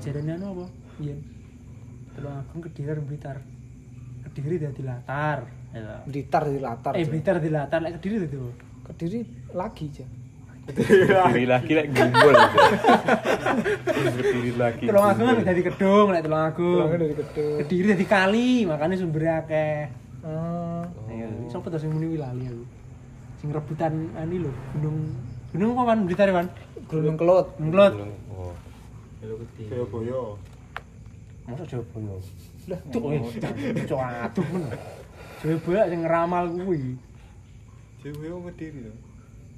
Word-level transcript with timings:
Jarene 0.00 0.32
anu 0.40 0.46
apa? 0.56 0.66
Yen. 1.04 1.20
Tulung 2.16 2.34
Agung 2.40 2.60
Kediri 2.64 3.00
Blitar. 3.04 3.36
Kediri 4.24 4.56
dadi 4.56 4.82
latar. 4.82 5.44
Ya. 5.76 6.00
Blitar 6.08 6.48
di 6.48 6.58
latar. 6.58 6.92
Eh. 6.96 7.04
Blitar 7.04 7.36
di 7.38 7.50
latar, 7.52 7.78
lek 7.84 8.00
Kediri 8.00 8.24
dadi 8.24 8.36
apa? 8.40 8.52
Kediri 8.88 9.20
lagi 9.52 9.84
aja. 9.92 10.06
Berdiri 10.68 11.44
lagi 11.48 11.72
lek 11.76 11.86
gumbul. 11.92 12.34
Berdiri 14.16 14.52
lagi. 14.56 14.84
Tulung 14.88 15.04
Agung 15.04 15.26
kan 15.28 15.34
gumbul. 15.36 15.48
dadi 15.52 15.62
kedung, 15.64 16.06
lek 16.16 16.22
Tulung 16.24 16.42
Agung. 16.48 16.88
Dari 16.88 17.14
gedung. 17.14 17.56
Kediri 17.60 17.86
dadi 17.92 18.06
kali, 18.08 18.48
makanya 18.64 18.94
sumbernya 18.96 19.34
akeh. 19.44 19.80
Ah, 20.24 20.82
Ayo, 21.12 21.28
sapa 21.48 21.70
to 21.70 21.78
sing 21.78 21.92
muni 21.94 22.18
lali 22.18 22.48
aku. 22.50 22.64
Sing 23.38 23.48
rebutan 23.54 24.10
ani 24.18 24.42
lho, 24.42 24.50
gunung 24.74 25.14
gunung 25.54 25.70
apa 25.78 25.94
kan 25.94 25.98
Blitar 26.08 26.28
kan? 26.34 26.46
Gunung 26.90 27.14
Kelut. 27.20 27.54
Nglot. 27.60 27.92
Oh. 28.34 28.52
Surabaya. 29.18 30.20
Masa 31.48 31.64
Jayabaya? 31.66 32.16
Lah, 32.68 32.80
tuh 32.92 33.00
kowe 33.00 33.16
cok 33.88 34.00
aduh 34.04 34.46
men. 34.52 34.64
Jayabaya 35.42 35.82
sing 35.90 36.00
ngeramal 36.06 36.44
kuwi. 36.52 36.80
Surabaya 37.98 38.34
ngediri 38.46 38.78
to. 38.86 38.92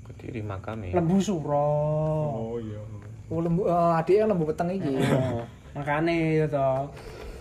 Kediri 0.09 0.41
makame. 0.41 0.95
Lembu 0.97 1.19
Suro. 1.21 1.71
Oh 2.31 2.57
iya. 2.57 2.81
Oh, 3.31 3.39
lembu 3.39 3.63
eh, 3.69 3.99
adiknya 4.01 4.27
lembu 4.33 4.45
peteng 4.49 4.75
iki. 4.75 4.91
Oh, 4.91 5.45
Makane 5.77 6.41
itu 6.41 6.47
to. 6.51 6.71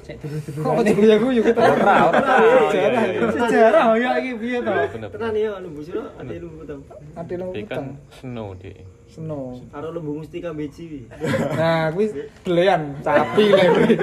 Cek 0.05 0.15
dulu-dulu. 0.21 0.61
Kok 0.65 0.73
gue 0.85 1.15
gue 1.17 1.43
kita. 1.49 1.61
Ora, 1.65 1.95
ora. 2.13 2.33
Sejarah. 2.69 3.01
Sejarah 3.33 3.85
ya 3.97 4.11
iki 4.21 4.31
piye 4.37 4.57
to? 4.61 4.73
Tenan 5.13 5.33
ya 5.33 5.51
lembu 5.57 5.79
sira 5.81 6.03
ate 6.19 6.35
lembu 6.37 6.65
peteng. 6.65 6.81
Adik 7.15 7.35
lembu 7.39 7.53
peteng. 7.53 7.69
kan 7.69 7.85
snow 8.13 8.53
dia. 8.57 8.85
Snow. 9.09 9.57
Karo 9.73 9.89
lembu 9.89 10.21
mustika 10.21 10.53
beci. 10.53 11.09
Nah, 11.57 11.89
kuwi 11.89 12.13
gelean 12.45 12.93
sapi 13.01 13.45
lah 13.49 13.65
kuwi. 13.73 13.95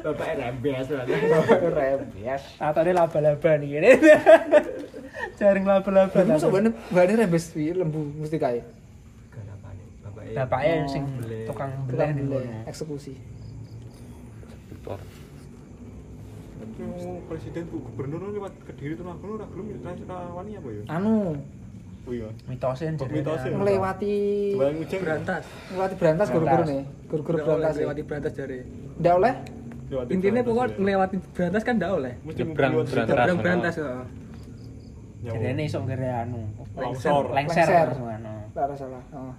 Bapak 0.00 0.28
rembes 0.40 0.86
berarti. 0.88 1.12
Rebes. 1.68 2.42
Atane 2.56 2.90
laba-laba 2.96 3.50
nih 3.60 3.76
ini. 3.76 3.90
Jaring 5.36 5.68
laba-laba. 5.68 6.08
Berarti 6.16 6.32
masa 6.32 6.48
bane 6.48 6.72
bane 6.88 7.12
rebes 7.12 7.52
kuwi 7.52 7.76
lembu 7.76 8.00
mesti 8.16 8.40
kae. 8.40 8.64
Garapane. 9.28 9.82
Bapak 10.00 10.24
Bapaknya 10.32 10.72
Oh, 10.80 10.88
sing 10.88 11.04
tukang 11.44 11.70
kono. 11.92 12.40
eksekusi. 12.64 13.12
Victor. 14.72 14.96
Presiden 17.28 17.68
bu 17.68 17.84
gubernur 17.84 18.32
lewat 18.32 18.56
kediri 18.64 18.96
tuh 18.96 19.04
aku 19.04 19.36
ora 19.36 19.44
gelem 19.52 19.76
ra 20.08 20.16
wani 20.32 20.56
apa 20.56 20.68
ya? 20.72 20.82
Anu, 20.88 21.36
Oh 22.08 22.12
iya. 22.16 22.28
Mitosnya? 22.48 22.96
melewati 23.54 24.14
berantas 25.00 25.44
melewati 25.70 25.94
berantas 26.00 26.26
guru-guru 26.32 26.62
nih. 26.64 26.82
Guru-guru 27.06 27.36
berantas. 27.44 27.74
ya. 27.76 27.80
lewati 27.84 28.02
berantas 28.02 28.32
jare 28.34 28.58
Ndak 29.00 29.14
oleh? 29.20 29.34
Intinya 30.08 30.40
berantas 30.40 30.48
pokoknya 30.48 30.70
ya. 30.72 30.78
melewati 30.80 31.16
berantas 31.36 31.62
kan 31.66 31.74
ndak 31.76 31.90
oleh 31.92 32.12
Nyebrang 32.24 32.72
berantas. 32.88 33.36
berantas 33.38 33.74
Nyawa. 35.20 35.36
Jadi 35.36 35.46
ini 35.52 35.64
sok 35.68 35.82
ngere 35.84 36.08
anu. 36.08 36.40
Lengser 36.80 37.24
Lengser. 37.28 37.68
anu. 37.92 38.34
Ada 38.56 38.72
salah. 38.72 39.02
Oh. 39.12 39.36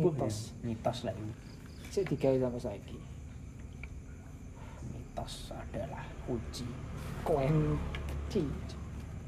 Mitos. 0.00 0.56
Mitos 0.64 0.98
lah 1.04 1.12
ini. 1.12 1.32
Sik 1.92 2.08
digawe 2.08 2.40
sampai 2.40 2.60
saiki. 2.64 2.96
Mitos 4.96 5.52
adalah 5.52 6.04
kunci. 6.24 6.64
Kunci. 7.20 8.42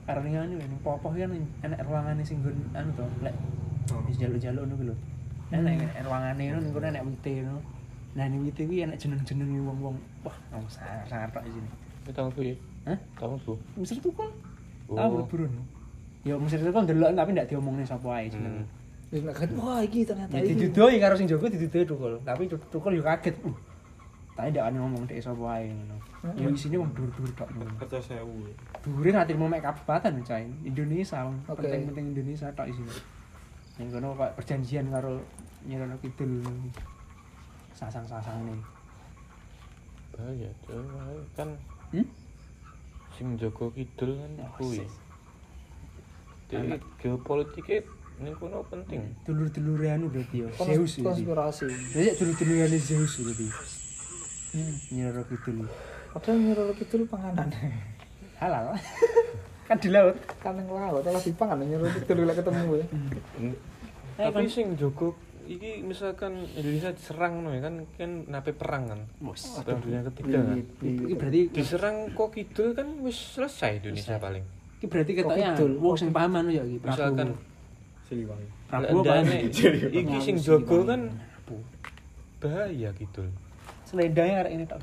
Karena 0.02 0.42
ini 0.50 0.58
ini 0.58 0.76
popoh 0.82 1.14
kan 1.14 1.30
enak 1.62 1.78
ruangannya 1.86 2.24
sing 2.26 2.42
nggon 2.42 2.58
anu 2.74 2.90
to, 2.98 3.06
lek 3.22 3.34
Oh. 3.90 3.98
wis 4.06 4.14
jaluk-jaluk 4.14 4.62
ngono 4.62 4.74
ku 4.78 4.84
lho. 4.90 4.96
Enak 5.50 6.06
ruangane 6.06 6.42
ngono 6.54 6.68
kono 6.70 6.86
enak 6.86 7.02
wite 7.02 7.32
ngono. 7.42 7.60
Nah 8.14 8.24
ini 8.30 8.36
wite 8.46 8.62
kuwi 8.62 8.86
enak 8.86 8.96
jeneng-jenenge 8.96 9.58
wong-wong. 9.58 9.96
Wah, 10.22 10.36
wong 10.54 10.64
sangar 10.70 11.26
tok 11.34 11.42
di 11.42 11.50
sini. 11.50 11.68
Ini 12.06 12.10
tahu 12.14 12.28
bu 12.30 12.40
ya? 12.46 12.54
Hah? 12.86 12.98
Tahu 13.18 13.34
bu. 13.42 13.52
Mesir 13.78 13.98
tukul. 13.98 14.30
Oh. 14.86 14.96
Tahu 14.96 15.26
burun. 15.26 15.50
Ya 16.22 16.38
Mesir 16.38 16.62
tukul 16.62 16.82
ndelok 16.86 17.10
tapi 17.18 17.30
ndak 17.34 17.46
diomongne 17.50 17.82
sapa 17.82 18.08
ae 18.22 18.30
Hmm. 18.30 18.34
jenenge. 18.38 18.64
Wis 19.12 19.20
nek 19.26 19.38
wah 19.58 19.80
iki 19.82 20.06
ternyata 20.06 20.30
Ya 20.38 20.42
didudoi 20.46 20.96
karo 21.02 21.14
sing 21.18 21.26
jaga 21.26 21.46
didudoi 21.50 21.84
tukul. 21.84 22.12
Tapi 22.22 22.42
tukul 22.70 22.92
yo 22.94 23.02
kaget. 23.02 23.34
Uh. 23.42 23.54
Tapi 24.32 24.48
ndak 24.48 24.64
ana 24.64 24.76
ngomong 24.78 25.04
dek 25.04 25.20
sapa 25.20 25.44
ae 25.54 25.68
ngono. 25.68 25.96
Ya 26.34 26.48
isine 26.48 26.76
wong 26.76 26.88
dur-dur 26.92 27.28
tok 27.32 27.52
ngono. 27.52 27.72
Kerja 27.78 28.00
sewu. 28.00 28.48
Dhuwure 28.80 29.10
nganti 29.12 29.32
mau 29.34 29.44
mek 29.44 29.60
kabupaten 29.60 30.14
cai. 30.22 30.48
Indonesia 30.62 31.20
wong 31.22 31.36
Oke. 31.46 31.60
penting-penting 31.60 32.06
Indonesia 32.10 32.48
tok 32.50 32.66
isine. 32.66 32.92
Yang 33.76 33.88
kono 33.92 34.08
kok 34.14 34.32
perjanjian 34.34 34.88
karo 34.88 35.20
Nyirono 35.62 35.96
Kidul. 35.98 36.40
Sasang-sasang 37.72 38.40
nih. 38.46 38.60
Bahaya 40.12 40.50
tuh. 40.62 40.80
Kan 41.32 41.48
Hmm? 41.92 42.08
sing 43.12 43.36
Joko 43.36 43.68
Kidul 43.68 44.16
kan 44.16 44.32
Oh, 44.40 44.48
kuwi. 44.56 44.80
Jadi 46.48 46.72
geopolitiknya 46.96 47.84
ini 48.18 48.32
kuno 48.32 48.64
penting. 48.64 49.12
Dulur-dulure 49.22 49.88
anu 49.90 50.08
berarti. 50.08 50.44
Kons- 50.52 50.68
Zeus 50.68 50.92
konspirasi. 51.00 51.68
Jadi 51.90 52.08
dulur-dulurane 52.14 52.78
Zeus 52.78 53.12
berarti. 53.18 53.48
Hmm, 54.52 54.76
Nyirono 54.92 55.22
Kidul. 55.28 55.68
Padahal 56.12 56.38
nyuruh 56.44 56.76
kidul 56.76 57.08
panganan. 57.08 57.48
Halal. 58.36 58.76
kan 59.68 59.76
di 59.80 59.88
laut. 59.88 60.16
kan 60.44 60.52
yang 60.60 60.68
laut, 60.68 61.00
kalau 61.00 61.20
dipangan 61.24 61.64
nyuruh 61.64 61.88
kidul 62.04 62.28
lek 62.28 62.36
ketemu 62.36 62.72
ya. 62.76 62.86
Tapi 64.20 64.44
sing 64.44 64.76
Joko 64.76 65.16
iki 65.42 65.82
misalkan 65.82 66.46
Indonesia 66.54 66.94
diserang 66.94 67.42
no 67.42 67.50
ya 67.50 67.64
kan 67.64 67.74
kan 67.96 68.28
nape 68.28 68.52
perang 68.52 68.92
kan. 68.92 69.00
Bos. 69.24 69.64
Perang 69.64 69.80
dunia 69.80 70.04
ketiga 70.12 70.44
kan. 70.44 70.56
Iki 70.84 71.14
berarti 71.16 71.40
Diserang 71.48 71.96
kok 72.12 72.28
kidul 72.36 72.76
kan 72.76 72.88
wis 73.00 73.16
selesai 73.40 73.80
Indonesia 73.80 74.20
paling. 74.20 74.44
iki 74.82 74.90
berarti 74.90 75.14
ketoknya 75.14 75.54
wong 75.78 75.94
sing 75.94 76.10
paham 76.12 76.42
anu 76.44 76.50
ya 76.52 76.62
iki. 76.66 76.76
Misalkan 76.84 77.32
Siliwangi. 78.04 78.48
Prabowo 78.68 79.02
iki 80.04 80.16
sing 80.20 80.36
Joko 80.36 80.84
kan 80.84 81.08
bahaya 82.42 82.92
kidul. 82.92 83.32
Selendangnya 83.92 84.36
arek 84.40 84.52
ini 84.56 84.64
tok. 84.64 84.80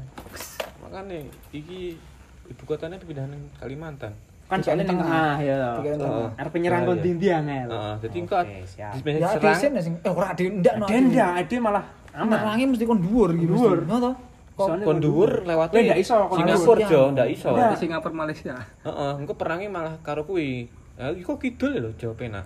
Makanya 0.86 1.18
iki 1.50 1.98
ibu 2.46 2.64
kotanya 2.70 3.02
pindahan 3.02 3.34
Kalimantan. 3.58 4.14
Kan 4.50 4.62
soalnya 4.62 4.86
ning 4.86 4.98
tengah 4.98 5.38
ya. 5.42 5.58
Tengah. 5.78 6.34
Arep 6.38 6.52
penyerang 6.54 6.82
kon 6.86 6.98
Bahaya. 6.98 7.06
dindi 7.06 7.28
angel. 7.30 7.70
Heeh, 7.70 7.94
jadi 8.02 8.10
Oke, 8.10 8.22
engko 8.22 8.38
di 8.42 9.12
Ya 9.14 9.28
serang 9.30 9.42
disen 9.54 9.72
ya 9.78 9.82
sing 9.82 9.94
eh 10.02 10.12
ora 10.14 10.28
ade 10.34 10.44
ndak 10.50 10.74
no. 10.78 10.86
Denda, 10.90 11.28
ade 11.38 11.56
malah 11.62 11.84
aman. 12.14 12.34
Merangi 12.34 12.64
mesti 12.70 12.86
kon 12.86 13.00
dhuwur 13.02 13.30
iki. 13.38 13.46
Dhuwur. 13.46 13.78
Ngono 13.86 14.10
kon 14.58 14.98
dhuwur 15.02 15.32
lewat 15.46 15.68
Eh, 15.74 15.86
ndak 15.90 16.00
iso, 16.02 16.18
Singapura 16.34 16.80
jo, 16.86 17.02
ndak 17.14 17.28
iso. 17.30 17.50
Di 17.54 17.78
Singapura 17.78 18.14
Malaysia 18.14 18.58
Heeh, 18.86 19.12
engko 19.22 19.34
perangnya 19.38 19.70
malah 19.70 19.94
karo 20.02 20.26
kuwi. 20.26 20.66
Ya 20.98 21.14
iki 21.14 21.24
kok 21.26 21.38
kidul 21.42 21.74
lho 21.80 21.90
Jawa 21.98 22.14
Pena. 22.18 22.42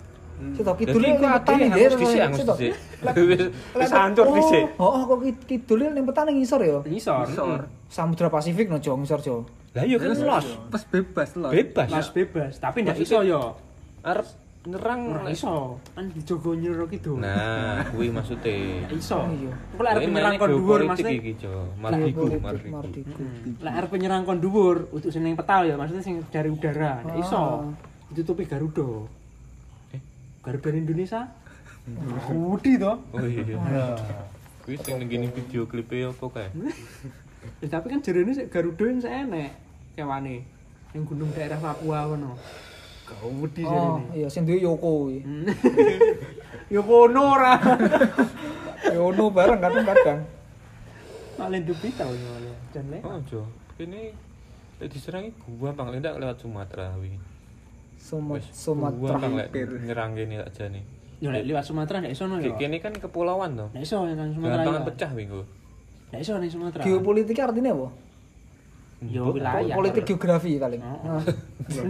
Sito 0.52 0.72
kidul 0.76 1.02
ada 1.02 1.40
petani 1.40 1.66
dhewe. 1.66 1.80
harus 1.88 1.96
dhisik, 1.96 2.20
harus 2.20 2.38
Sito. 2.38 2.54
dhisik. 2.54 2.74
Wis- 3.16 3.50
Wis 3.72 3.90
hancur 3.90 4.26
Oh, 4.28 4.34
dhisik. 4.36 4.64
Oh, 4.76 5.00
kok 5.08 5.18
kidul 5.48 5.80
ning 5.90 6.04
petani 6.04 6.30
ngisor 6.36 6.60
ya? 6.60 6.78
Ngisor. 6.84 7.26
Samudra 7.88 8.28
Pasifik 8.28 8.68
no 8.68 8.78
jo 8.78 8.94
ngisor 9.00 9.20
jo. 9.20 9.36
Lah 9.74 9.82
iya 9.82 9.98
kan 9.98 10.14
los. 10.14 10.46
pas 10.70 10.82
bebas 10.86 11.30
loh 11.34 11.50
Bebas. 11.50 11.88
Mas 11.90 12.08
bebas, 12.14 12.52
tapi 12.62 12.86
ndak 12.86 12.94
iso 12.94 13.26
yo. 13.26 13.58
Arep 14.06 14.22
nyerang 14.64 15.00
Ora 15.18 15.28
iso. 15.28 15.82
Kan 15.92 16.08
dijogo 16.14 16.54
gitu. 16.88 17.18
Nah, 17.18 17.82
kuwi 17.90 18.08
maksudnya. 18.08 18.86
Ndak 18.86 18.94
iso. 18.94 19.18
Oh, 19.18 19.28
iya. 19.34 19.50
Kok 19.50 19.82
lek 19.82 19.90
arep 19.90 19.98
Kuwi 19.98 20.06
penyerang 20.06 20.30
mainnya 20.30 20.42
kon 20.46 20.50
dhuwur 20.54 20.80
maksudnya 20.86 21.14
iki 21.18 21.32
jo. 21.36 21.54
Mardiku, 21.76 22.20
Politik, 22.22 22.40
mardiku. 22.40 22.70
Mardiku. 22.70 23.22
Lek 23.60 23.74
arep 23.74 23.88
penyerang 23.90 24.22
kon 24.22 24.38
dhuwur 24.38 24.76
untuk 24.94 25.10
sing 25.10 25.22
ning 25.26 25.34
petal 25.34 25.62
ya, 25.66 25.74
maksudnya 25.74 26.04
sing 26.06 26.16
dari 26.30 26.48
udara. 26.48 27.02
Ndak 27.02 27.16
iso. 27.18 27.36
Ah. 27.36 27.66
Ditutupi 28.14 28.46
Garuda. 28.46 28.90
Garuda 30.44 30.68
Indonesia? 30.70 31.20
Budi 32.28 32.76
toh. 32.76 32.96
Oh 33.12 33.24
iya. 33.24 33.44
Ya. 33.44 33.86
Kuwi 34.64 34.76
sing 34.80 34.96
ning 34.96 35.08
gini 35.08 35.26
video 35.28 35.64
klipnya 35.64 36.08
apa 36.08 36.24
kae? 36.30 36.48
Ya, 37.60 37.68
tapi 37.68 37.92
kan 37.92 38.00
jarene 38.00 38.32
sik 38.32 38.48
Garuda 38.48 38.84
sing 39.00 39.12
enek 39.12 39.52
kewane. 39.92 40.44
Ning 40.92 41.02
gunung 41.04 41.28
daerah 41.32 41.56
Papua 41.56 42.08
kono. 42.08 42.36
Kau 43.04 43.28
wedi 43.44 43.60
Oh, 43.64 44.00
jarene. 44.00 44.16
iya 44.16 44.28
sing 44.32 44.48
duwe 44.48 44.60
Yoko 44.60 45.08
kuwi. 45.08 45.18
Hmm. 45.24 45.44
Ya 46.72 46.80
kono 46.80 47.36
ora. 47.36 47.60
Yono 48.88 49.28
bareng 49.28 49.60
kadang-kadang. 49.60 50.24
Malah 51.36 51.60
dupi 51.60 51.92
tau 51.92 52.08
ya. 52.08 52.54
Dan. 52.72 53.04
Oh, 53.04 53.20
Jo. 53.28 53.44
Ini 53.76 54.16
lek 54.80 54.88
diserang 54.88 55.28
iki 55.28 55.44
gua 55.60 55.76
bang 55.76 55.92
lendak 55.92 56.16
lewat 56.16 56.40
Sumatera 56.40 56.96
wingi. 56.96 57.20
Suma- 58.04 58.36
Wis, 58.36 58.44
Sumatera. 58.52 59.16
Hampir. 59.16 59.64
nyerang 59.80 60.12
kene 60.12 60.44
aja 60.44 60.68
nih. 60.68 60.84
Ya 61.24 61.32
lek 61.32 61.48
liwat 61.48 61.64
Sumatera 61.64 62.04
ndak 62.04 62.12
iso 62.12 62.28
no 62.28 62.36
ya. 62.36 62.52
Kene 62.60 62.76
kan 62.76 62.92
kepulauan 62.92 63.56
to. 63.56 63.72
Ndak 63.72 63.80
iso 63.80 64.04
nang 64.04 64.28
Sumatera. 64.28 64.60
Gampang 64.60 64.76
ya. 64.76 64.84
pecah 64.84 65.10
wingi. 65.16 65.40
Ndak 66.12 66.20
iso 66.20 66.30
nang 66.36 66.52
Sumatera. 66.52 66.82
Geopolitik 66.84 67.40
artinya 67.40 67.72
apa? 67.72 67.88
Yo 69.10 69.36
wilayah. 69.36 69.76
Politik 69.76 70.08
geografi 70.08 70.56
paling. 70.56 70.80
Oh. 70.80 71.20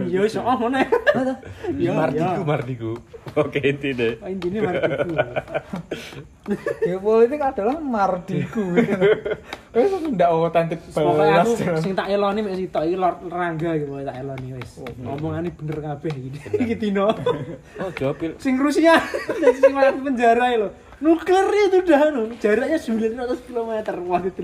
Iya 0.03 0.19
iso 0.29 0.43
oh 0.43 0.55
ngono. 0.59 0.79
Iya, 1.75 1.91
Mardiku, 1.95 2.23
iya. 2.23 2.43
Mardiku. 2.43 2.91
Oke, 3.41 3.59
inti 3.63 3.89
deh. 3.95 4.19
Oh, 4.19 4.29
Intinya 4.29 4.59
mardiku. 4.71 5.11
Geopolitik 6.83 7.41
adalah 7.41 7.75
mardiku. 7.79 8.63
Wes 9.75 9.91
ndak 10.11 10.29
otentik 10.31 10.79
aku 10.91 11.51
sing 11.83 11.91
tak 11.97 12.07
eloni 12.11 12.39
mek 12.43 12.55
sitok 12.55 12.83
iki 12.87 12.95
Lord 12.95 13.17
Rangga 13.27 13.75
iki 13.75 13.85
pokoknya 13.87 14.07
tak 14.11 14.17
eloni 14.23 14.47
wis. 14.55 14.71
Omongane 15.03 15.49
bener 15.51 15.77
kabeh 15.83 16.13
iki. 16.15 16.29
Iki 16.63 16.75
Tino. 16.79 17.11
Oh, 17.79 17.89
jawab 17.95 18.15
pil. 18.19 18.31
Sing 18.39 18.55
Rusia 18.59 18.99
jadi 19.27 19.57
sing 19.59 19.73
penjara 19.75 20.55
lho. 20.55 20.69
Nuklir 21.03 21.47
itu 21.67 21.83
udah 21.83 21.99
anu, 22.07 22.31
jaraknya 22.39 22.79
900 22.79 23.47
km. 23.51 23.71
Wah 24.07 24.23
itu 24.23 24.41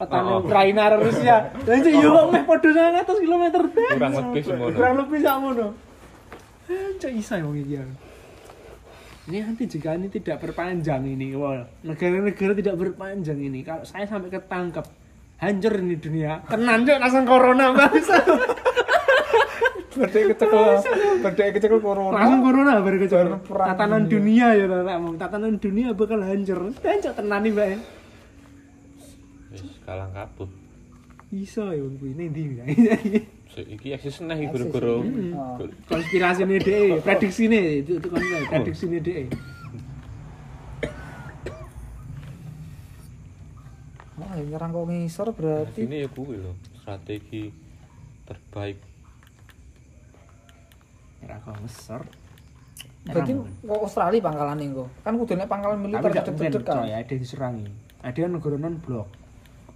lho 0.00 0.06
petane 0.08 0.30
Oh. 0.32 0.40
Ukraina 0.40 0.88
karo 0.88 0.96
Rusia. 1.04 1.36
Lah 1.52 1.76
cek 1.76 1.92
yo 1.92 2.08
kok 2.08 2.26
meh 2.32 2.42
padha 2.48 2.68
900 3.04 3.20
km. 3.20 3.44
Kurang 3.68 4.12
lebih 4.16 4.42
semono. 4.42 4.72
Kurang 4.72 4.94
lebih 4.96 5.18
sakmono. 5.20 5.66
Cek 6.96 7.12
isa 7.12 7.34
wong 7.44 7.60
iki. 7.60 7.76
ya. 7.76 7.84
Ini 9.28 9.44
nanti 9.44 9.68
jika 9.68 9.94
ini 9.94 10.08
tidak 10.08 10.42
berpanjang 10.42 11.04
ini, 11.04 11.36
wah 11.36 11.62
negara-negara 11.84 12.56
tidak 12.56 12.74
berpanjang 12.80 13.38
ini. 13.38 13.60
Kalau 13.62 13.84
saya 13.84 14.08
sampai 14.08 14.32
ketangkep, 14.32 14.82
hancur 15.38 15.72
ini 15.76 15.94
dunia. 16.00 16.40
Tenan 16.48 16.82
cok 16.82 16.98
langsung 16.98 17.24
corona 17.28 17.66
bangsa. 17.70 18.16
Berdek 19.90 20.32
kecekel, 20.34 20.80
berdek 21.20 21.48
kecekel 21.60 21.78
corona. 21.82 22.14
langsung 22.16 22.40
corona 22.40 22.78
baru 22.80 22.96
Baru 23.04 23.36
perang 23.44 23.68
tatanan 23.74 24.02
dunia. 24.08 24.48
dunia, 24.54 24.58
ya 24.58 24.64
tak 24.86 24.98
mau 25.02 25.12
tatanan 25.14 25.52
dunia 25.60 25.88
bakal 25.92 26.20
hancur 26.24 26.60
dan 26.80 26.96
cok 26.98 27.14
tenan 27.20 27.40
nih 27.44 27.52
mbak 27.52 27.68
Kalang 29.90 30.14
kabut. 30.14 30.46
iso 31.34 31.66
ya 31.74 31.82
bang 31.82 32.14
ini 32.14 32.24
ndi 32.30 32.42
Mbak? 32.54 32.66
So, 33.50 33.58
iki 33.66 33.90
eksis 33.90 34.22
nah 34.22 34.38
iki 34.38 34.46
guru-guru. 34.46 35.02
Oh. 35.34 35.66
konspirasi 35.90 36.46
nih 36.46 36.62
deh 36.62 37.02
prediksi 37.02 37.50
nih 37.50 37.82
itu 37.82 37.98
itu 37.98 38.06
kan 38.06 38.22
prediksi 38.46 38.86
nih 38.86 39.02
deh 39.02 39.26
Wah, 44.14 44.38
nyerang 44.38 44.70
kok 44.70 44.86
ngisor 44.86 45.26
Nah, 45.26 45.34
berarti 45.34 45.80
Ini 45.82 46.06
ya 46.06 46.08
kuwi 46.14 46.38
lho, 46.38 46.54
strategi 46.78 47.50
terbaik. 48.22 48.78
era 51.26 51.42
kau 51.42 51.58
ngesor 51.58 52.06
Berarti 53.02 53.32
kok 53.66 53.80
Australia 53.82 54.22
pangkalan 54.22 54.62
kok. 54.70 54.88
Kan 55.02 55.18
kudu 55.18 55.34
nek 55.34 55.50
pangkalan 55.50 55.78
militer 55.82 56.10
cedek-cedek 56.14 56.62
kan. 56.62 56.86
ada 56.86 57.14
diserangi 57.18 57.66
ada 58.00 58.16
yang 58.16 58.32
negara 58.32 58.56
non 58.56 58.80
blok 58.80 59.19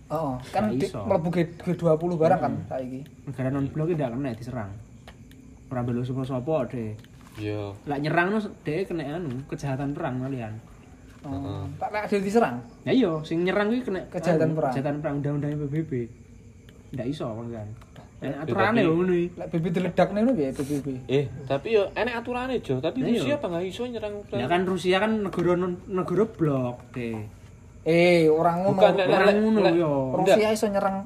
Heeh, 0.06 0.34
kan 0.48 0.62
Nggak 0.66 0.78
di- 0.78 0.92
mlebu 0.92 1.28
G- 1.30 1.54
G20 1.74 2.12
barang 2.14 2.40
kan 2.40 2.54
saiki. 2.66 3.00
negara 3.24 3.48
non 3.48 3.66
blok 3.66 3.88
tidak 3.88 4.08
kena 4.10 4.30
diserang 4.32 4.70
ora 5.66 5.80
belo 5.80 6.00
sapa 6.00 6.22
sapa 6.22 6.68
deh 6.68 6.92
Yo, 7.34 7.74
lah 7.82 7.96
nyerang 7.96 8.30
no 8.30 8.38
deh 8.38 8.84
kena 8.84 9.02
anu 9.12 9.42
kejahatan 9.46 9.90
perang 9.90 10.20
kalian 10.20 10.54
Oh, 11.24 11.64
tak 11.80 11.88
lek 11.88 12.04
ada 12.04 12.20
diserang. 12.20 12.60
Ya 12.84 12.92
iya, 12.92 13.08
sing 13.24 13.42
nyerang 13.42 13.72
kuwi 13.72 13.80
kena 13.80 14.04
Kejahatan 14.06 14.44
anu, 14.44 14.54
perang. 14.54 14.70
Kejahatan 14.70 14.96
perang 15.00 15.14
undang-undang 15.16 15.56
PBB. 15.58 15.92
Ndak 16.92 17.06
iso 17.08 17.24
kan. 17.32 17.64
Nek 18.20 18.28
Ya, 18.30 18.36
aturane 18.38 18.80
lho 18.80 18.92
ngono 18.94 19.12
iki. 19.14 19.32
Lek 19.34 19.48
BB 19.50 19.64
diledakne 19.72 20.18
ngono 20.20 20.32
piye 20.34 20.52
BBB? 20.52 20.86
eh 21.06 21.24
tapi 21.42 21.72
yo 21.72 21.88
enek 21.90 22.14
aturane 22.14 22.60
Jo, 22.60 22.76
tapi 22.78 23.00
Nah, 23.00 23.08
iya. 23.08 23.16
Rusia 23.18 23.34
apa 23.34 23.46
nggak 23.48 23.64
iso 23.66 23.82
nyerang 23.84 24.14
Ya 24.30 24.46
kan 24.46 24.60
Rusia 24.62 24.96
kan 24.98 25.12
negara 25.18 25.52
negara 25.88 26.24
blok 26.28 26.76
deh. 26.92 27.16
Eh, 27.84 28.26
orang 28.26 28.64
ngono. 28.64 28.80
Bukan, 28.80 28.92
lek- 28.96 29.08
Orang 29.08 29.26
lek- 29.28 29.38
ngono 29.38 29.60
yo. 29.70 29.92
Rusia 30.16 30.48
iso 30.50 30.66
nyerang 30.66 31.04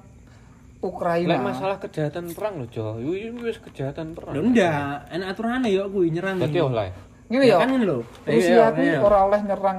Ukraina. 0.78 1.34
Lek 1.34 1.42
masalah 1.42 1.76
kejahatan 1.76 2.30
perang 2.30 2.62
lho 2.62 2.66
Jo, 2.70 2.86
iki 2.96 3.34
wis 3.34 3.58
kejahatan 3.58 4.14
perang. 4.14 4.30
Lho 4.30 4.46
ndak, 4.46 5.10
enak 5.10 5.26
aturane 5.28 5.69
yo 5.69 5.90
kuwi 5.90 6.14
nyerang. 6.14 6.38
Berarti 6.38 6.60
oleh. 6.60 6.88
Ngene 7.26 7.44
Ya 7.44 7.50
ya. 7.50 7.56
kan 7.60 7.70
lho. 7.76 7.98
Rusia 8.25 8.54
Iya, 8.54 8.66
kuwi 8.70 8.86
iya. 8.86 8.98
ora 9.02 9.19
oleh 9.26 9.40
nyerang 9.42 9.78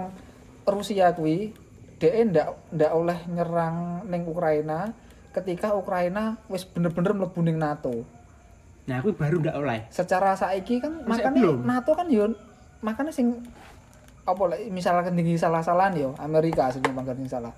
Rusia 0.67 1.07
kuwi 1.15 1.37
dhek 1.97 2.13
ndak 2.29 2.47
ndak 2.69 2.91
oleh 2.91 3.17
nyerang 3.27 3.75
ning 4.05 4.21
Ukraina 4.23 4.91
ketika 5.31 5.71
Ukraina 5.71 6.35
wis 6.45 6.67
bener-bener 6.67 7.15
mlebu 7.15 7.39
ning 7.41 7.55
NATO. 7.55 7.95
Nah, 8.85 8.99
kuwi 8.99 9.15
baru 9.15 9.39
ndak 9.39 9.55
oleh. 9.55 9.79
Secara 9.87 10.35
saiki 10.35 10.83
kan 10.83 11.07
makanya 11.07 11.31
belum. 11.31 11.63
NATO 11.63 11.91
kan 11.95 12.11
yo 12.11 12.27
makanya 12.79 13.15
sing 13.15 13.39
apa 14.25 14.43
lek 14.51 14.59
misalkan 14.71 15.15
tinggi 15.15 15.39
salah-salahan 15.39 15.93
yo 15.95 16.09
Amerika 16.19 16.71
mangkat 16.91 17.15
sing 17.19 17.29
salah. 17.29 17.53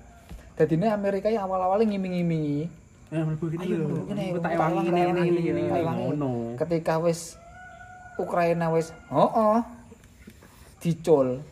Dadi 0.52 0.76
ini 0.76 0.86
Amerika 0.88 1.32
yang 1.32 1.48
awal-awalnya 1.48 1.88
ngiming-ngimingi 1.88 2.82
ngono. 6.00 6.56
ketika 6.56 6.96
wis 6.96 7.36
Ukraina 8.16 8.72
wis 8.72 8.96
oh 9.12 9.28
oh 9.28 9.60
dicul 10.80 11.44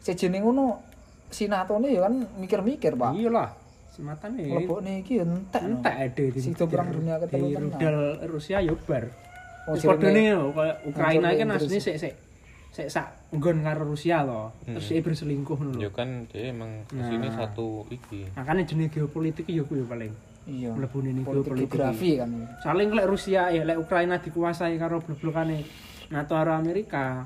sejene 0.00 0.40
ngono 0.40 0.80
si 1.28 1.48
NATO 1.52 1.76
ne 1.76 1.92
ya 1.92 2.08
kan 2.08 2.14
mikir-mikir 2.40 2.96
Pak 2.96 3.12
Iya 3.12 3.28
lah. 3.28 3.48
Sematane. 3.92 4.48
mlebokne 4.48 5.04
iki 5.04 5.20
ya 5.20 5.24
entek 5.28 5.62
no. 5.68 5.84
entek 5.84 5.94
ade 6.00 6.24
di 6.32 6.40
Sido 6.40 6.64
perang 6.64 6.88
dunia 6.96 7.20
tenan. 7.28 7.60
rudal 7.60 7.96
Rusia 8.24 8.64
yo 8.64 8.72
bar. 8.88 9.04
Oh, 9.68 9.76
padha 9.76 10.08
nih 10.10 10.32
kayak 10.32 10.76
Ukraina 10.88 11.26
Hancur 11.28 11.40
kan 11.44 11.48
asline 11.60 11.80
sik 11.84 11.96
sik 12.00 12.14
sik 12.72 12.88
sak 12.88 13.21
nggon 13.32 13.64
karo 13.64 13.88
Rusia 13.88 14.20
loh. 14.22 14.52
Terus 14.62 14.84
dia 14.86 15.00
berselingkuh 15.00 15.56
ngono 15.56 15.80
lho. 15.80 15.88
Yo 15.88 15.90
kan 15.90 16.28
dia 16.28 16.52
emang 16.52 16.84
ke 16.84 17.00
sini 17.00 17.32
Nah. 17.32 17.36
satu 17.40 17.88
iki. 17.88 18.28
Makanya 18.36 18.62
jenis 18.68 18.92
geopolitik 18.92 19.48
yo 19.48 19.64
kuwi 19.64 19.82
paling. 19.82 20.12
iya 20.42 20.74
Mlebu 20.74 20.98
ning 21.00 21.22
politik 21.22 21.54
geopolitik. 21.54 21.70
geografi 21.70 22.10
kan 22.18 22.30
Saling 22.60 22.90
lek 22.92 23.06
Rusia 23.06 23.48
ya 23.48 23.62
lek 23.62 23.78
Ukraina 23.78 24.18
dikuasai 24.18 24.74
karo 24.76 25.00
blok-blokane 25.00 25.62
NATO 26.10 26.34
karo 26.34 26.52
Amerika. 26.52 27.24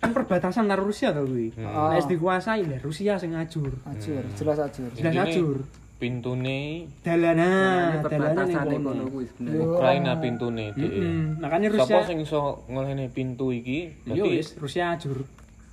Kan 0.00 0.10
perbatasan 0.14 0.64
karo 0.64 0.86
Rusia 0.86 1.12
to 1.12 1.26
kuwi. 1.26 1.52
Oh. 1.60 1.92
Lek 1.92 2.08
dikuasai 2.08 2.64
lah 2.64 2.80
Rusia 2.80 3.20
sing 3.20 3.34
ngajur. 3.36 3.74
ajur 3.84 4.22
jelas 4.38 4.58
ajur 4.58 4.88
Jelas 4.96 5.12
ngajur. 5.12 5.56
Pintune 5.94 6.90
Dalana, 7.00 8.02
dalane 8.02 8.44
ning 8.44 8.58
perbatasan 8.58 8.66
kono. 8.82 9.04
kuwi. 9.08 9.24
Yo, 9.40 9.78
Ukraina 9.78 10.12
pintune 10.18 10.74
dhek. 10.74 10.90
Sapa 11.38 11.56
Rusia 11.70 11.98
sing 12.02 12.18
iso 12.20 12.40
ngolehne 12.66 13.06
pintu 13.08 13.48
iki? 13.48 13.94
Yo 14.04 14.26
Berarti 14.26 14.30
wis 14.34 14.48
Rusia 14.58 14.92
ajur. 14.92 15.22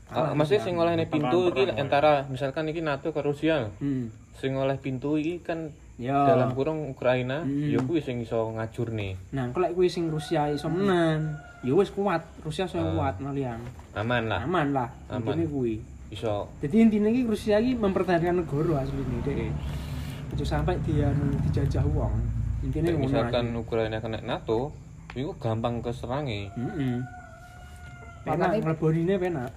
Ah, 0.08 0.32
maksudnya 0.32 0.62
sing 0.62 0.78
ngolehne 0.78 1.06
pintu 1.06 1.50
iki 1.50 1.74
antara 1.74 2.28
misalkan 2.28 2.70
iki 2.70 2.80
NATO 2.80 3.10
ke 3.10 3.20
Rusia. 3.20 3.68
Hmm. 3.78 4.14
Sing 4.38 4.54
ngoleh 4.54 4.78
pintu 4.78 5.18
iki 5.18 5.42
kan 5.42 5.74
Ya. 5.98 6.18
dalam 6.26 6.58
kurung 6.58 6.90
Ukraina, 6.90 7.46
Hmm. 7.46 7.70
ya 7.70 7.78
kuwi 7.78 8.02
sing 8.02 8.26
iso 8.26 8.50
ngajurne. 8.52 9.14
Nah, 9.30 9.54
kalau 9.54 9.70
kuwi 9.70 9.86
sing 9.86 10.10
Rusia 10.10 10.50
iso 10.50 10.66
menang, 10.66 11.38
ya 11.62 11.74
wis 11.74 11.90
kuat. 11.90 12.26
Rusia 12.42 12.66
iso 12.66 12.78
Ah. 12.78 12.90
kuat 12.90 13.22
malian. 13.22 13.62
Aman 13.94 14.26
lah, 14.26 14.42
Aman 14.42 14.74
lah. 14.74 14.90
Aman. 15.08 15.22
Intine 15.30 15.46
kuwi. 15.46 15.76
iso 16.10 16.50
Jadi 16.58 16.76
intinya 16.82 17.06
iki 17.06 17.22
Rusia 17.24 17.56
iki 17.56 17.72
mempertahankan 17.74 18.42
negara 18.42 18.82
asline 18.82 19.22
dhek. 19.22 19.54
Aja 20.32 20.46
sampai 20.48 20.80
dia 20.88 21.12
dijajah 21.48 21.84
uang. 21.84 22.14
Intinya 22.64 22.92
misalkan. 22.96 23.52
Ukraina 23.58 24.00
kena 24.00 24.20
NATO, 24.24 24.72
iku 25.12 25.36
gampang 25.36 25.84
keserangi. 25.84 26.48
Heeh. 26.56 26.96
Penak 28.24 28.54
Makanya- 28.54 28.66
mlebonine 28.66 29.16
penak. 29.18 29.52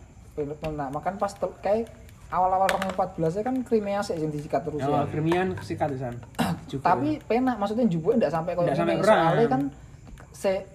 nah 0.75 0.91
makan 0.91 1.15
pas 1.15 1.31
kayak 1.63 1.87
awal-awal 2.27 2.67
2014 2.67 3.47
kan 3.47 3.55
Crimea 3.63 4.03
sih 4.03 4.19
yang 4.19 4.35
disikat 4.35 4.67
Ya, 4.67 4.71
Rusia 4.75 4.99
Krimian 5.07 5.55
kesikat 5.55 5.95
di 5.95 5.99
sana. 6.03 6.19
Juga. 6.71 6.83
tapi 6.91 7.23
penak 7.23 7.55
maksudnya 7.55 7.87
jupuknya 7.87 8.27
ndak 8.27 8.33
sampai 8.35 8.53
kayak 8.59 8.75
sampai 8.75 8.99
soalnya 8.99 9.47
kan 9.47 9.63
se 10.35 10.67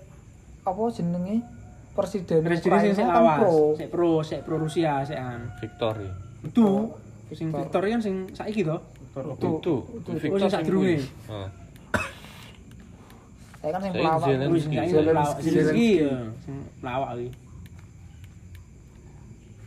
apa 0.64 0.82
jenenge 0.96 1.44
presiden 1.92 2.40
presiden 2.46 2.94
sing 2.96 3.04
kan 3.04 3.20
awas, 3.20 3.40
pro 3.42 3.58
sik 3.76 3.88
pro, 3.92 4.12
sik 4.24 4.40
pro 4.48 4.56
Rusia, 4.56 5.04
sik 5.04 5.20
an. 5.20 5.52
Victor. 5.60 5.96
Itu 6.46 6.94
sing 7.36 7.52
Victor 7.52 7.82
kan 7.84 8.00
sing 8.00 8.16
saiki 8.32 8.64
to. 8.64 8.78
Itu, 9.10 9.50
itu, 9.58 9.74
Oh, 10.30 10.38
sing 10.38 10.50
sadurunge. 10.50 10.98
Heeh. 11.02 11.50
saya 13.60 13.72
kan 13.74 13.82
yang 13.82 13.92
Saya 13.92 14.04
pelawak 14.06 14.24
Zelensky. 14.24 14.50
Wis 14.50 14.62
sing 14.62 14.72
saiki 14.72 14.90
Zelensky. 14.90 15.10
pelawak 15.10 15.38
Zelensky 15.40 15.88
ya, 15.98 16.14
sing 16.40 16.56
pelawak 16.80 17.10
iki. 17.14 17.30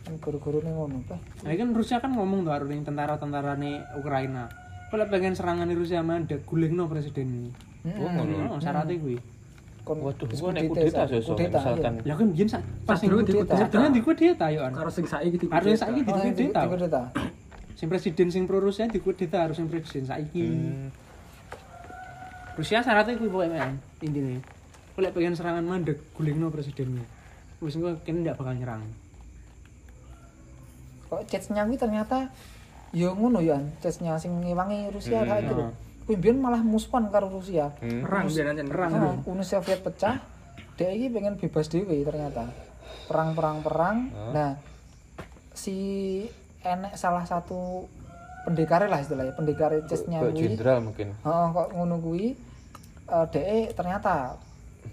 kan 0.03 0.13
guru-guru 0.19 0.57
nih 0.59 0.73
ngono 0.73 0.97
Pak. 1.07 1.19
Nah, 1.41 1.51
kan 1.53 1.69
Rusia 1.71 1.97
kan 1.97 2.11
ngomong 2.11 2.43
tuh 2.43 2.51
harus 2.51 2.67
tentara-tentara 2.67 3.55
nih 3.55 3.79
Ukraina. 3.95 4.51
Kalau 4.89 5.05
pengen 5.07 5.31
serangan 5.31 5.63
di 5.63 5.73
Rusia 5.73 6.03
mah 6.03 6.19
ada 6.19 6.37
guling 6.39 6.75
no 6.75 6.85
presiden 6.85 7.27
ini. 7.29 7.51
Oh, 7.93 8.11
ngono. 8.11 8.35
Oh, 8.49 8.59
syaratnya 8.59 8.93
gue. 8.93 9.15
Kon- 9.83 9.99
Waduh, 9.99 10.27
gua 10.29 10.51
nek 10.51 10.63
kudeta, 10.65 11.03
kudeta 11.03 11.23
Kudeta, 11.25 11.57
misalkan. 11.57 11.93
Ya 12.03 12.13
kan 12.15 12.27
biyen 12.29 12.47
sak 12.47 12.61
pas 12.83 12.95
kudeta. 12.97 13.55
Sebenarnya 13.57 13.91
di 13.91 14.01
kudeta 14.01 14.45
yo 14.47 14.61
an. 14.63 14.71
Karo 14.71 14.87
sing 14.87 15.03
saiki 15.03 15.35
di 15.35 15.45
Harusnya 15.47 15.77
saiki 15.77 16.01
di 16.01 16.07
Oh, 16.07 16.15
yang 16.17 16.31
di- 16.31 16.47
kudeta. 16.51 17.03
Sing 17.73 17.87
presiden 17.87 18.29
sing 18.29 18.45
pro 18.45 18.57
Rusia 18.57 18.85
di 18.85 18.99
kudeta 18.99 19.43
harus 19.43 19.57
sing 19.57 19.67
presiden 19.67 20.05
saiki. 20.05 20.43
Hmm. 20.45 20.87
Rusia 22.53 22.79
syaratnya 22.79 23.17
gue 23.17 23.27
pokoknya 23.27 23.57
men 23.57 23.81
intinya. 23.99 24.37
Kalau 24.93 25.09
pengen 25.09 25.33
serangan 25.33 25.65
mandek 25.65 25.97
guling 26.13 26.37
no 26.37 26.53
presidennya. 26.53 27.01
Wis 27.57 27.73
gue 27.73 27.97
kayaknya 28.01 28.31
nggak 28.31 28.37
bakal 28.37 28.53
nyerang. 28.53 28.83
kok 31.03 31.29
chatnya 31.29 31.61
kuwi 31.69 31.77
ternyata 31.77 32.25
ya 32.89 33.13
ngono 33.13 33.37
ya 33.37 33.61
chatnya 33.77 34.17
sing 34.17 34.33
ngewangi 34.33 34.89
Rusia 34.89 35.21
Hmm. 35.21 35.29
kayak 35.29 35.43
gitu 35.45 35.61
Oh. 35.61 35.73
kuwi 36.09 36.15
mbiyen 36.17 36.41
malah 36.41 36.61
musuhan 36.65 37.05
karo 37.13 37.29
Rusia 37.29 37.69
Hmm. 37.77 38.01
perang 38.01 38.25
nanti 38.25 38.61
Perang. 38.65 38.89
Nah, 38.89 39.13
Uni 39.29 39.45
Soviet 39.45 39.85
pecah 39.85 40.17
Dek 40.73 40.89
iki 40.89 41.13
pengen 41.13 41.37
bebas 41.37 41.69
dhewe 41.69 42.01
ternyata. 42.01 42.49
Perang-perang-perang. 43.05 43.97
Nah, 44.33 44.57
si 45.53 45.77
enek 46.63 46.93
salah 46.95 47.23
satu 47.23 47.85
pendekar 48.43 48.83
lah 48.83 48.99
istilahnya, 48.99 49.31
pendekar 49.31 49.71
chessnya 49.85 50.19
Kayak 50.19 50.31
kuwi. 50.31 50.41
jenderal 50.41 50.79
mungkin 50.79 51.07
Heeh, 51.15 51.45
kok 51.49 51.67
ngono 51.71 51.95
kuwi 51.97 52.25
eh 53.03 53.25
dhek 53.29 53.75
ternyata 53.75 54.39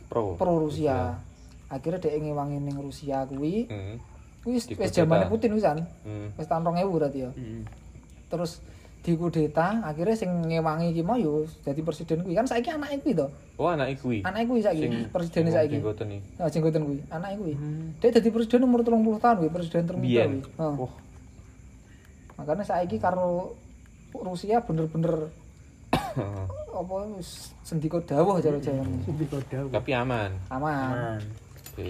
pro 0.07 0.35
pro 0.35 0.59
Rusia. 0.59 1.15
Akhirnya 1.67 1.99
dhek 1.99 2.15
ngewangi 2.17 2.59
ning 2.59 2.77
Rusia 2.77 3.23
kuwi. 3.25 3.67
Hmm. 3.67 3.97
Kuwi 4.43 4.55
wis 4.55 4.67
wis 4.69 4.91
zamane 4.91 5.27
Putin 5.27 5.55
wisan. 5.55 5.87
Hmm. 6.03 6.35
Wis 6.35 6.47
tahun 6.47 6.63
2000 6.65 6.91
berarti 6.91 7.19
ya. 7.23 7.31
Terus 8.27 8.63
dikudeta, 9.01 9.81
akhirnya 9.81 10.13
sing 10.13 10.29
ngewangi 10.45 10.93
iki 10.93 11.01
mau 11.01 11.17
yo 11.17 11.43
dadi 11.63 11.81
presiden 11.81 12.21
kuwi. 12.21 12.35
Kan 12.35 12.45
saiki 12.45 12.69
anake 12.69 13.01
kuwi 13.01 13.15
to. 13.17 13.27
oh 13.57 13.69
anak 13.69 13.97
kuwi 13.99 14.23
Anake 14.23 14.47
kuwi 14.47 14.61
saiki 14.61 14.87
presiden 15.09 15.49
saiki. 15.49 15.77
jenggoten 15.77 16.07
nih 16.09 16.21
Nah, 16.37 16.49
jenggoten 16.49 16.83
kuwi, 16.83 16.99
anake 17.09 17.35
kuwi. 17.37 17.55
Dia 17.99 18.09
dadi 18.11 18.29
presiden 18.31 18.65
umur 18.65 18.81
30 18.81 19.19
tahun 19.19 19.37
kuwi, 19.39 19.51
presiden 19.51 19.83
termuda 19.85 20.23
kuwi. 20.23 20.41
Heeh. 20.59 20.91
Makanya 22.41 22.65
saiki 22.65 22.97
karo 22.97 23.53
Rusia 24.11 24.59
bener-bener 24.59 25.29
apa 26.73 26.95
wis 27.15 27.53
sendika 27.61 28.01
dawuh 28.01 28.41
jare-jare. 28.41 28.81
Lebih 29.05 29.27
kodau. 29.29 29.69
tapi 29.69 29.91
aman 29.93 30.33
Aman. 30.49 31.21
oke 31.71 31.89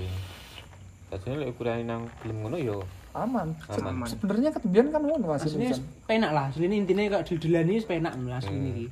Tadinya 1.06 1.36
lek 1.38 1.50
ukuran 1.50 1.82
nang 1.82 2.02
belum 2.20 2.36
ngono 2.44 2.56
yo 2.56 2.78
Aman. 3.10 3.54
Se- 3.64 3.82
Aman. 3.82 4.06
Sebenarnya 4.06 4.50
ketembian 4.50 4.90
kan 4.90 5.02
ngono 5.02 5.24
Mas. 5.28 5.42
Wisan. 5.44 5.82
penak 6.04 6.30
lah, 6.30 6.46
aslinya 6.48 6.76
intinya 6.76 7.02
kayak 7.08 7.26
didulani 7.26 7.72
wis 7.74 7.86
penak 7.86 8.14
lah 8.16 8.38
aslinya 8.38 8.70
iki. 8.72 8.86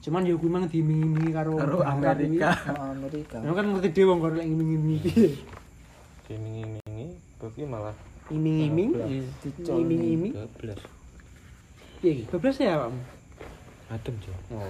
Cuman 0.00 0.22
yo 0.22 0.36
kuwi 0.36 0.50
mang 0.50 0.66
diiming-imingi 0.66 1.32
karo 1.32 1.56
Karo. 1.56 1.78
Amerika. 1.82 2.54
Amerika. 2.68 3.36
Ya 3.38 3.50
kan 3.50 3.66
ngerti 3.68 3.88
dhewe 3.90 4.06
wong 4.10 4.20
karo 4.20 4.34
lek 4.34 4.46
iming-imingi 4.46 4.98
piye. 5.00 5.30
iming-imingi 6.26 7.06
tapi 7.36 7.64
malah 7.64 7.94
Iming-iming, 8.26 8.96
iming-iming. 9.68 10.32
12 12.04 12.06
Piye 12.06 12.12
iki? 12.20 12.24
12 12.28 12.68
ya, 12.68 12.74
Pak? 12.84 12.92
adem 13.96 14.14
jo 14.20 14.32
Oh. 14.52 14.60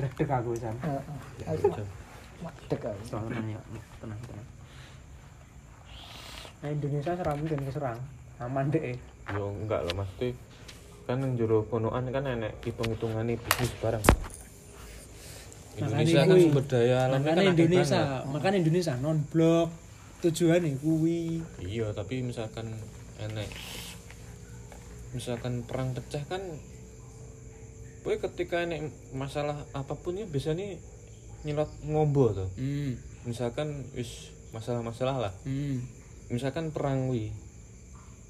Redek 0.00 0.30
aku 0.30 0.48
wisan. 0.56 0.74
Heeh. 0.80 1.02
Aku. 1.44 1.68
Tenang 2.72 3.46
ya, 3.50 3.60
tenang, 4.00 4.20
tenang. 4.24 4.46
Nah, 6.58 6.68
Indonesia 6.72 7.12
serang 7.12 7.38
dan 7.44 7.60
keserang. 7.66 7.98
Aman 8.38 8.70
deh. 8.70 8.96
yo 9.36 9.52
enggak 9.52 9.84
loh 9.84 9.92
maksudnya 10.00 10.32
kan 11.04 11.20
yang 11.20 11.36
jero 11.36 11.60
konoan 11.68 12.08
kan 12.08 12.24
enek 12.24 12.64
hitung-hitungane 12.64 13.36
bisnis 13.36 13.72
barang 13.76 14.00
Indonesia 15.76 16.24
kan 16.24 16.36
sumber 16.40 16.64
daya 16.64 16.96
alamnya 17.12 17.32
kan 17.36 17.44
Indonesia, 17.52 18.02
makanya 18.24 18.56
Indonesia 18.64 18.92
non 19.04 19.20
blok 19.28 19.68
tujuannya 20.24 20.80
kuwi. 20.80 21.44
iya 21.60 21.92
tapi 21.92 22.24
misalkan 22.24 22.72
enek 23.20 23.52
misalkan 25.10 25.62
perang 25.62 25.92
pecah 25.92 26.22
kan 26.24 26.42
Boy 27.98 28.16
ketika 28.16 28.62
enek 28.62 28.88
masalah 29.10 29.66
apa 29.72 29.92
pun 29.92 30.14
ya 30.14 30.24
biasanya 30.24 30.78
nyelot 31.42 31.68
ngombo 31.82 32.30
tuh 32.32 32.48
Hmm. 32.54 32.94
misalkan 33.24 33.84
wis 33.92 34.30
masalah-masalah 34.50 35.16
lah 35.20 35.32
Hmm. 35.42 35.82
misalkan 36.28 36.70
perang 36.70 37.06
wi 37.06 37.34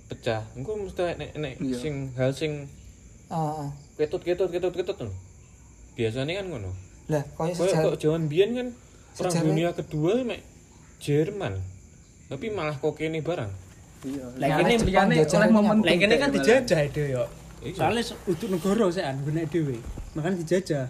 pecah 0.07 0.43
engko 0.53 0.75
mesti 0.79 1.15
enek 1.15 1.31
enek 1.33 1.55
Iya. 1.59 1.77
sing 1.77 1.95
hal 2.15 2.33
sing 2.33 2.65
Heeh. 3.29 3.69
ketut 3.97 4.23
ketut 4.23 4.49
ketut 4.49 4.73
ketut 4.73 4.97
tuh 4.99 5.13
biasanya 5.95 6.39
kan 6.39 6.49
ngono 6.49 6.73
Lah, 7.09 7.25
Kayak 7.31 7.57
sejarah 7.57 7.85
kok 7.87 7.99
jaman 7.99 8.25
biyen 8.27 8.51
kan 8.53 8.69
perang 9.15 9.33
Sejarah- 9.33 9.47
dunia 9.47 9.71
kedua 9.73 10.13
mek 10.23 10.41
Jerman 10.99 11.55
tapi 12.27 12.47
malah 12.49 12.75
kok 12.75 12.93
kene 12.95 13.21
barang 13.21 13.53
Iya. 14.07 14.25
Lah 14.39 14.47
Nah, 14.47 14.57
kene 14.63 14.75
liyane 14.87 15.15
oleh 15.19 15.49
ini 15.49 15.55
momen 15.55 15.77
lah 15.83 15.95
kene 15.99 16.15
kan 16.19 16.31
dijajah 16.31 16.81
itu 16.87 17.01
yo. 17.11 17.25
Iya. 17.59 17.75
Soalnya 17.75 18.03
untuk 18.31 18.49
negara 18.55 18.87
sean 18.95 19.15
guna 19.27 19.43
dhewe. 19.51 19.77
Makanya 20.15 20.37
dijajah. 20.47 20.87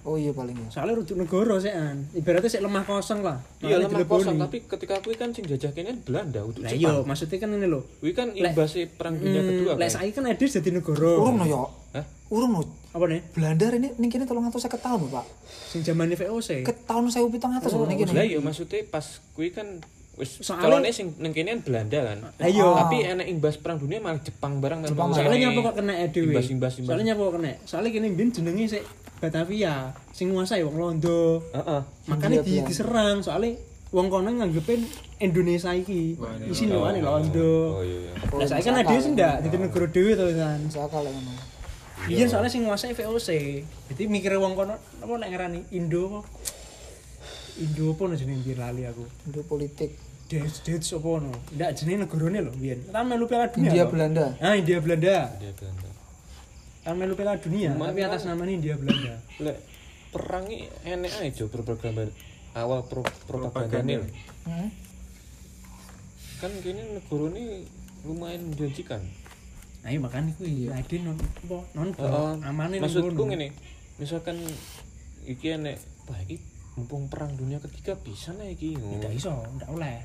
Oh 0.00 0.16
iya 0.16 0.32
paling 0.32 0.56
ya. 0.56 0.68
Soalnya 0.72 0.96
untuk 0.96 1.16
negara 1.20 1.60
sean. 1.60 2.08
Ibaratnya 2.16 2.48
sik 2.48 2.64
lemah 2.64 2.84
kosong 2.88 3.20
lah. 3.20 3.36
iya 3.60 3.76
lemah 3.76 4.00
dileboni. 4.00 4.24
kosong 4.24 4.36
tapi 4.40 4.56
ketika 4.64 4.92
aku 4.96 5.12
kan 5.12 5.36
sing 5.36 5.44
jajah 5.44 5.70
kene 5.76 6.00
Belanda 6.00 6.40
untuk 6.40 6.64
Lah 6.64 6.72
iya, 6.72 6.88
Jepang 6.88 7.04
maksudnya 7.04 7.36
kan 7.36 7.50
ini 7.52 7.66
loh. 7.68 7.82
Kuwi 8.00 8.12
kan 8.16 8.28
imbasnya 8.32 8.88
perang 8.96 9.14
dunia 9.20 9.42
kedua 9.44 9.72
Lek 9.76 9.92
kan 9.92 9.92
saiki 10.00 10.12
kan 10.16 10.24
ada 10.24 10.40
jadi 10.40 10.70
negara. 10.72 11.10
Urung 11.20 11.36
no 11.36 11.44
yo. 11.44 11.68
Hah? 11.92 12.04
Urung 12.32 12.50
no. 12.56 12.60
Apa 12.96 13.04
nih? 13.06 13.20
Belanda 13.36 13.66
ini 13.76 13.88
ning 14.00 14.08
kene 14.08 14.24
350 14.24 14.80
tahun 14.80 15.00
Pak. 15.12 15.26
Sing 15.68 15.80
zamane 15.84 16.16
VOC. 16.16 16.64
Ke 16.64 16.72
tahun 16.88 17.12
1700 17.12 17.68
lho 17.68 17.84
ning 17.84 17.98
kene. 18.00 18.12
lah 18.16 18.24
iya 18.24 18.40
maksudnya 18.40 18.80
pas 18.88 19.20
kuwi 19.36 19.52
kan 19.52 19.84
wis 20.20 20.30
Soalnya- 20.38 20.68
calonnya 20.68 20.92
sing 20.92 21.16
neng 21.16 21.32
kene 21.32 21.48
kan 21.50 21.60
Belanda 21.64 21.98
kan 22.04 22.18
Lah 22.36 22.46
iya. 22.46 22.66
tapi 22.76 22.96
enek 23.02 23.26
imbas 23.26 23.56
perang 23.56 23.80
dunia 23.80 23.98
malah 23.98 24.20
Jepang 24.20 24.60
barang 24.60 24.84
kan 24.84 24.88
Jepang 24.92 25.08
Soalnya 25.10 25.38
nyapa 25.42 25.60
kok 25.64 25.74
kena 25.76 25.94
dhewe. 26.06 26.24
imbas 26.28 26.46
imbas 26.46 26.72
imbas 26.76 26.88
Soalnya 26.88 27.06
nyapa 27.08 27.22
kok 27.24 27.34
kena. 27.34 27.50
Soalnya 27.64 27.90
kene 27.90 28.06
mbien 28.10 28.28
jenenge 28.28 28.64
sik 28.68 28.84
Batavia, 29.16 29.92
sing 30.10 30.32
nguasai 30.32 30.60
wong 30.60 30.76
Londo. 30.76 31.44
Heeh. 31.52 31.80
Makanya 32.06 32.40
Hindia 32.40 32.42
di, 32.42 32.52
Belanda. 32.54 32.68
diserang 32.68 33.16
soalnya 33.20 33.52
wong 33.90 34.06
kono 34.08 34.28
nganggepin 34.30 34.80
Indonesia 35.18 35.72
iki. 35.72 36.16
Isi 36.46 36.64
lho 36.64 36.80
ane 36.82 37.00
Londo. 37.00 37.76
oh 37.76 37.84
iya 37.84 37.98
iya 38.00 38.12
Lah 38.16 38.46
saiki 38.46 38.64
kan 38.64 38.76
ada 38.76 38.96
sing 38.96 39.12
ndak 39.12 39.44
dadi 39.44 39.56
negara 39.56 39.86
dhewe 39.86 40.12
to 40.14 40.24
kan. 40.32 40.60
Sakal 40.68 41.04
ngono. 41.04 41.32
Iya 42.06 42.24
soalnya 42.26 42.48
sing 42.48 42.64
nguasai 42.64 42.92
VOC. 42.92 43.28
Jadi 43.92 44.02
mikir 44.06 44.32
wong 44.36 44.52
kono 44.54 44.72
apa 44.78 45.12
lek 45.14 45.28
ngarani 45.28 45.60
Indo? 45.70 46.24
Indo 47.60 47.92
apa 47.92 48.16
jenenge 48.16 48.56
lali 48.56 48.88
aku. 48.88 49.04
Indo 49.28 49.44
politik. 49.44 49.92
Des 50.30 50.46
des 50.62 50.86
apa 50.94 51.10
no? 51.18 51.34
Ndak 51.50 51.70
jenenge 51.74 52.06
negarane 52.06 52.38
lho 52.46 52.52
mbien. 52.54 52.78
Kan 52.94 53.02
melu 53.10 53.26
Piala 53.26 53.50
Dunia. 53.50 53.70
India. 53.74 53.84
Belanda. 53.90 54.26
Ah 54.38 54.54
India 54.54 54.78
Belanda. 54.78 55.16
dia 55.42 55.50
Belanda 55.58 55.88
Kan 56.80 56.94
melu 56.96 57.14
Piala 57.18 57.34
Dunia, 57.36 57.70
tapi 57.74 58.00
atas 58.00 58.22
nama 58.24 58.46
India 58.46 58.78
Belanda. 58.78 59.18
lek 59.42 59.56
perang 60.10 60.46
ini 60.46 60.66
enek 60.82 61.12
aja 61.22 61.44
propaganda 61.46 62.02
awal 62.52 62.82
pro, 62.82 63.02
propaganda 63.26 64.02
Hmm? 64.42 64.68
kan 66.40 66.50
kini 66.60 66.82
negara 66.96 67.26
ini 67.30 67.62
lumayan 68.02 68.42
menjanjikan 68.48 68.98
Nah, 69.80 69.88
iya 69.88 69.96
makanya 69.96 70.32
kuwi 70.34 70.68
ade 70.68 70.96
non 71.00 71.16
apa 71.16 71.56
non 71.72 71.88
Heeh. 71.94 72.32
amane 72.42 72.76
maksudku 72.80 73.22
ngene 73.22 73.48
misalkan 73.96 74.36
iki 75.24 75.56
enek 75.56 75.76
wah 76.04 76.18
iki 76.20 76.36
mumpung 76.74 77.06
perang 77.06 77.32
dunia 77.32 77.60
ketiga 77.60 77.94
bisa 77.96 78.32
nih 78.34 78.52
iki 78.52 78.76
Ndak 78.76 79.12
iso, 79.14 79.32
ndak 79.56 79.68
oleh. 79.70 80.00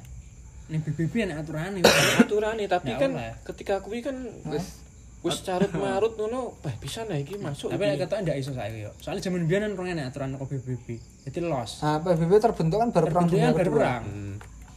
Ning 0.65 0.81
BBB 0.81 1.29
ana 1.29 1.41
aturane. 1.41 1.79
aturan 2.21 2.57
tapi 2.65 2.89
Ndak 2.89 2.99
kan 2.99 3.11
oleh. 3.13 3.33
ketika 3.53 3.75
kuwi 3.85 4.01
kan 4.01 4.17
wis 4.49 4.81
wis 5.21 5.41
carut 5.45 5.69
marut 5.81 6.17
ngono 6.17 6.57
wah 6.61 6.75
bisa 6.81 7.05
nih 7.05 7.21
iki 7.21 7.37
masuk 7.37 7.69
Tapi 7.69 7.85
lek 7.85 8.05
ketok 8.05 8.17
ndak 8.25 8.35
iso 8.41 8.51
saiki 8.53 8.85
yo. 8.85 8.91
Soalnya 8.97 9.21
zaman 9.25 9.45
biyen 9.45 9.61
kan 9.65 9.71
rong 9.77 9.89
aturan 10.01 10.29
kok 10.41 10.47
BBB. 10.49 10.87
Jadi 11.29 11.39
los. 11.45 11.71
Nah, 11.85 11.97
PBB 12.01 12.31
terbentuk 12.41 12.77
kan 12.81 12.89
baru 12.89 13.07
perang 13.13 13.25
dunia 13.29 13.49
baru 13.53 13.71
perang. 13.73 14.03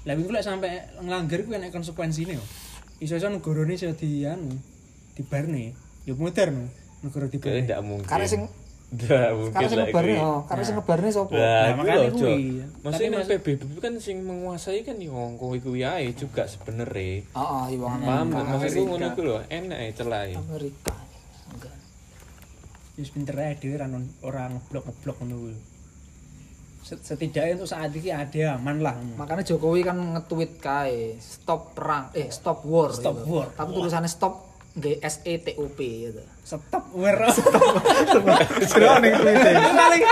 Lah 0.04 0.12
iku 0.16 0.30
lek 0.32 0.44
sampe 0.44 0.68
nglanggar 1.00 1.40
kuwi 1.44 1.54
enek 1.56 1.72
konsekuensine 1.72 2.36
yo. 2.36 2.44
Iso-iso 2.98 3.30
negarane 3.32 3.72
iso 3.76 3.88
di 3.96 4.28
anu 4.28 4.52
dibarne. 5.16 5.72
Yo 6.04 6.16
modern 6.16 6.68
negara 6.98 7.30
mungkin 7.80 8.08
Karena 8.08 8.26
sing 8.26 8.42
mungkin 8.88 9.52
karena 9.52 9.68
sing 9.68 9.76
lah 9.76 9.86
ngebarne 9.86 10.08
kuwi. 10.10 10.24
oh, 10.24 10.40
karena 10.42 10.62
sing 10.64 10.74
ngebarne 10.74 11.08
sapa? 11.10 11.30
Lah, 11.30 11.44
Nah, 11.44 11.68
itu 11.68 11.76
makanya 11.76 12.08
kuwi. 12.10 12.40
Maksudnya 12.80 13.08
nang 13.10 13.20
mas- 13.20 13.30
PBB 13.30 13.72
kan 13.78 13.94
sing 13.98 14.16
menguasai 14.18 14.80
kan 14.80 14.96
yo 14.96 15.12
kuwi 15.36 15.58
kuwi 15.58 15.80
ae 15.82 16.08
juga 16.12 16.42
sebenarnya. 16.44 17.20
Heeh, 17.28 17.64
iya 17.68 17.76
wong 17.76 18.00
Paham 18.00 18.26
Amerika. 18.26 18.48
maksudku 18.50 18.82
ngono 18.86 19.06
iku 19.06 19.20
lho, 19.22 19.36
enak 19.46 19.76
ae 19.76 19.90
celai. 19.92 20.30
Amerika. 20.32 20.94
Enggak. 21.50 21.74
Wis 22.94 23.10
pinter 23.10 23.36
ae 23.36 23.52
dhewe 23.54 23.76
ora 24.22 24.42
ngeblok-ngeblok 24.48 25.16
ngono 25.20 25.36
kuwi. 25.38 25.56
Set- 26.80 27.04
Setidaknya 27.04 27.52
untuk 27.54 27.68
saat 27.68 27.92
ini 27.92 28.08
ada 28.08 28.56
aman 28.56 28.80
lah. 28.80 28.96
Makanya 28.96 29.44
Jokowi 29.44 29.84
kan 29.84 30.00
nge-tweet 30.16 30.56
kae 30.56 31.20
stop 31.20 31.76
perang 31.76 32.08
eh 32.14 32.32
stop 32.32 32.64
war. 32.64 32.88
Stop 32.90 33.20
gitu. 33.20 33.36
war. 33.36 33.52
Tapi 33.52 33.68
tulisannya 33.70 34.08
stop 34.08 34.47
nggak 34.76 34.96
S 35.00 35.16
E 35.24 35.34
T 35.40 35.56
O 35.56 35.64
P 35.72 35.78
gitu. 36.10 36.22
Stop 36.44 36.92
war. 36.96 37.16
Jero 38.68 38.92
ning 39.04 39.14
Twitter. 39.16 39.52
Iki 39.52 39.72
paling 39.72 40.02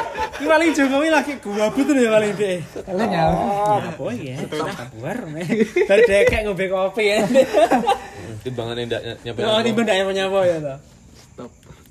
paling 0.49 0.71
Jokowi 0.73 1.09
lagi 1.09 1.33
gabut 1.41 1.85
tuh 1.85 1.95
ya 1.97 2.11
paling 2.13 2.33
deh. 2.37 2.59
Kalian 2.85 3.09
ya. 3.09 3.25
Apa 3.93 4.05
ya? 4.17 4.37
Stop 4.45 4.93
war. 5.01 5.19
men. 5.29 5.47
Dari 5.89 6.03
dekek 6.05 6.41
ngombe 6.45 6.67
kopi 6.69 7.05
ya. 7.09 7.19
Timbangan 8.45 8.79
ndak 8.85 9.03
nyampe. 9.25 9.41
Oh, 9.43 9.61
tiba 9.65 9.81
ndak 9.85 9.97
nyapa 10.13 10.39
ya 10.45 10.57
to. 10.61 10.77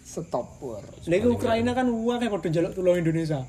Stop 0.06 0.48
war. 0.62 0.84
Lha 1.10 1.16
iku 1.20 1.36
Ukraina 1.36 1.72
kan 1.76 1.90
uang 1.92 2.18
kayak 2.22 2.32
padha 2.32 2.48
njaluk 2.54 2.72
tulung 2.78 2.96
Indonesia. 2.96 3.44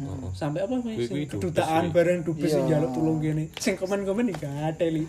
Oh, 0.00 0.16
oh. 0.16 0.32
sampai 0.32 0.64
apa 0.64 0.80
sih 0.80 1.28
kedutaan 1.28 1.92
dubes, 1.92 1.92
bareng 1.92 2.18
dubes 2.24 2.48
sing 2.48 2.64
Iya. 2.64 2.80
njaluk 2.80 2.90
tulung 2.96 3.18
kene. 3.20 3.44
Sing 3.60 3.76
komen-komen 3.76 4.32
iki 4.32 4.48
gak 4.48 4.80
li. 4.88 5.04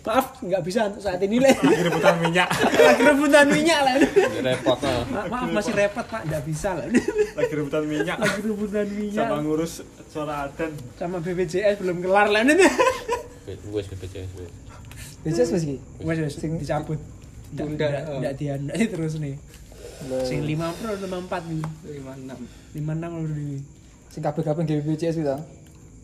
Maaf 0.00 0.40
nggak 0.40 0.62
bisa 0.64 0.88
untuk 0.88 1.04
saat 1.04 1.20
ini 1.20 1.36
le 1.44 1.52
Lagi 1.52 1.82
rebutan 1.84 2.16
minyak. 2.24 2.48
lagi 2.88 3.02
rebutan 3.04 3.46
minyak 3.52 3.80
lah 3.84 3.94
repot 4.40 4.78
lah 4.80 5.04
Ma- 5.12 5.28
maaf 5.28 5.48
masih 5.52 5.72
repot 5.76 6.06
pak. 6.08 6.24
Nggak 6.24 6.42
bisa 6.48 6.72
lah 6.72 6.88
Lagi 7.36 7.52
rebutan 7.52 7.84
minyak. 7.84 8.16
lagi 8.16 8.40
rebutan 8.40 8.86
minyak. 8.88 9.28
Sama 9.28 9.36
ngurus 9.44 9.72
suara 10.08 10.48
adan. 10.48 10.72
sama 10.96 11.20
BPJS 11.20 11.76
belum 11.84 12.00
kelar 12.00 12.32
lah 12.32 12.40
wes 13.76 13.86
BPJS 13.92 14.30
wes. 14.40 14.52
BCS 15.20 15.48
wis 15.52 15.62
iki. 15.68 15.76
wes 16.00 16.16
wes 16.16 16.32
Sing- 16.32 16.56
dicabut. 16.56 16.96
Tunda, 17.50 17.76
nggak 17.76 17.92
oh. 18.08 18.18
nggak 18.24 18.34
terus 18.88 19.20
nih. 19.20 19.36
Sing 20.24 20.48
lima 20.48 20.72
pro 20.80 20.96
lima 20.96 21.18
empat 21.20 21.44
nih 21.44 21.60
lima 21.92 22.12
enam. 22.16 22.38
Lima 22.72 22.92
enam 22.96 23.10
udah 23.20 23.36
ini 23.36 23.79
Sing 24.10 24.20
kabeh-kabeh 24.20 24.60
nggih 24.60 24.82
BCS 24.84 25.16
kuwi 25.16 25.24
ta. 25.24 25.38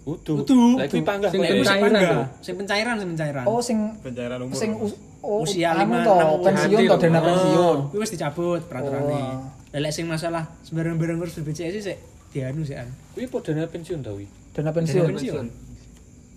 utuh 0.06 0.38
Utuh. 0.38 0.78
lagi 0.78 1.02
panggah 1.02 1.26
Sing 1.28 1.42
kok, 1.42 1.50
Lek 1.50 1.66
sing 1.66 1.82
Pencairan 1.82 2.22
sing 2.38 2.56
pencairan 2.56 2.94
sing 2.94 3.08
pencairan 3.10 3.44
Oh 3.44 3.58
sing 3.58 3.78
Pencairan 3.98 4.38
umur. 4.40 4.54
sing 4.54 4.70
us- 4.78 4.98
usia 5.20 5.75
anu 5.75 5.82
lima 5.82 5.98
to, 5.98 6.14
enam 6.14 6.38
pensiun 6.46 6.78
to 6.78 6.96
dana 6.96 7.18
pensiun. 7.20 7.78
kuwi 7.90 7.98
wis 7.98 8.10
dicabut 8.14 8.62
peraturannya 8.62 9.18
Oh. 9.18 9.42
lek 9.75 9.90
sing 9.90 10.06
masalah 10.06 10.46
sembarang-barang 10.62 11.18
ngurus 11.18 11.34
BPJS 11.36 11.72
sih 11.72 11.82
sik 11.84 11.98
dianu 12.30 12.62
sih 12.62 12.78
an 12.78 12.86
Kuwi 13.12 13.26
po 13.26 13.42
dana 13.42 13.66
pensiun 13.66 13.98
ta? 14.00 14.14
Dana 14.54 14.70
pensiun. 14.70 15.46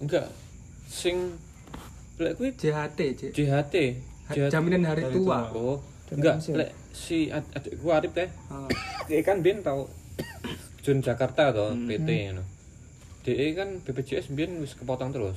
Enggak. 0.01 0.25
Sing 0.89 1.37
lek 2.17 2.33
kuwi 2.33 2.49
JHT. 2.51 2.99
JHT. 3.29 3.75
Jaminan 4.49 4.81
hari 4.83 5.05
tua. 5.07 5.53
Oh, 5.53 5.77
enggak 6.09 6.41
lek 6.49 6.73
si 6.89 7.29
ad- 7.29 7.45
adikku 7.53 7.85
Arif 7.87 8.17
teh. 8.17 8.25
Dia 9.05 9.21
kan 9.21 9.45
bin 9.45 9.61
tau 9.61 9.85
Jun 10.79 10.99
Jakarta 10.99 11.51
to 11.51 11.75
PT 11.85 12.09
ngono. 12.29 12.43
DE 13.19 13.47
kan 13.51 13.83
BPJS 13.83 14.31
biyen 14.31 14.63
wis 14.63 14.73
kepotong 14.73 15.11
terus. 15.11 15.35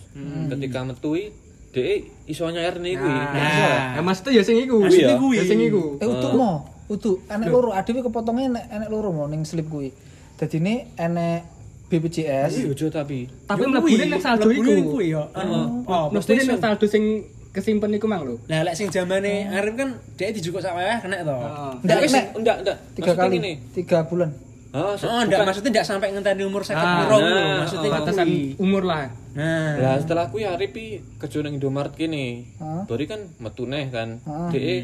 Ketika 0.48 0.82
metui 0.82 1.34
DE 1.70 2.06
iso 2.26 2.46
nyair 2.46 2.78
nih 2.78 2.94
kuwi. 2.94 3.10
Nah, 3.10 3.32
Nah. 3.32 3.96
ya 3.96 4.00
maksudnya 4.00 4.38
ya 4.38 4.42
sing 4.42 4.56
iku. 4.60 4.76
Maksudnya 4.80 5.18
kuwi. 5.18 5.36
Ya 5.36 5.44
sing 5.44 5.58
iku. 5.58 5.98
Eh 5.98 6.06
utuh 6.06 6.32
mo, 6.32 6.50
utuh. 6.86 7.16
Enek 7.26 7.48
loro, 7.48 7.70
adewe 7.72 8.00
kepotongnya 8.00 8.44
enek 8.48 8.64
enek 8.70 8.88
loro 8.88 9.10
mo 9.10 9.24
ning 9.26 9.42
slip 9.42 9.66
kuwi. 9.66 9.90
Dadi 10.36 10.56
ini 10.56 10.74
enek 10.94 11.40
BPJS. 11.88 12.64
Iya, 12.64 12.72
ojo 12.72 12.86
tapi. 12.88 13.28
Tapi 13.44 13.62
mlebune 13.66 13.98
kuwi, 13.98 14.08
nang 14.08 14.22
saldo 14.22 14.48
iku. 14.48 14.96
kuwi 14.96 15.12
yo. 15.12 15.28
Anu, 15.32 15.84
oh, 15.84 16.08
Mlebune 16.08 16.42
nang 16.46 16.60
saldo 16.60 16.86
sing 16.86 17.04
kesimpen 17.52 17.92
iku 17.92 18.08
mang 18.08 18.24
lho. 18.24 18.40
Lah 18.48 18.64
lek 18.64 18.72
sing 18.72 18.88
zamane 18.88 19.44
Arif 19.48 19.76
kan 19.76 19.90
dia 20.16 20.32
dijukuk 20.32 20.64
sak 20.64 20.72
weweh 20.72 20.98
kena 21.02 21.20
to. 21.20 21.36
Heeh. 21.36 21.72
Ndak, 21.84 21.96
Wis, 22.00 22.12
nek. 22.12 22.24
enggak, 22.32 22.56
enggak. 22.64 22.76
Tiga 22.96 23.12
kali, 23.12 23.36
tiga 23.76 23.98
bulan. 24.08 24.30
Oh, 24.72 24.96
Oh, 24.96 25.20
enggak 25.20 25.44
maksudnya 25.44 25.70
enggak 25.70 25.84
sampai 25.84 26.08
ngenteni 26.10 26.42
umur 26.42 26.62
50 26.62 26.72
Ah, 26.72 26.96
piro 26.98 27.12
nah, 27.14 27.28
lho, 27.28 27.42
maksudnya 27.60 27.86
oh. 27.86 27.94
Batasan 27.94 28.24
kuwi. 28.24 28.56
umur 28.58 28.82
lah. 28.82 29.04
Nah, 29.32 29.72
Lah 29.76 29.94
setelah 29.96 30.24
kuwi 30.26 30.42
Arif 30.44 30.70
pi 30.70 30.84
kerja 31.14 31.38
nang 31.40 31.52
Indomaret 31.52 31.92
kene. 31.92 32.56
Hah? 32.56 32.84
Bari 32.84 33.04
kan 33.04 33.20
metu 33.36 33.64
neh 33.64 33.86
kan. 33.88 34.18
Heeh. 34.18 34.50
DE 34.50 34.76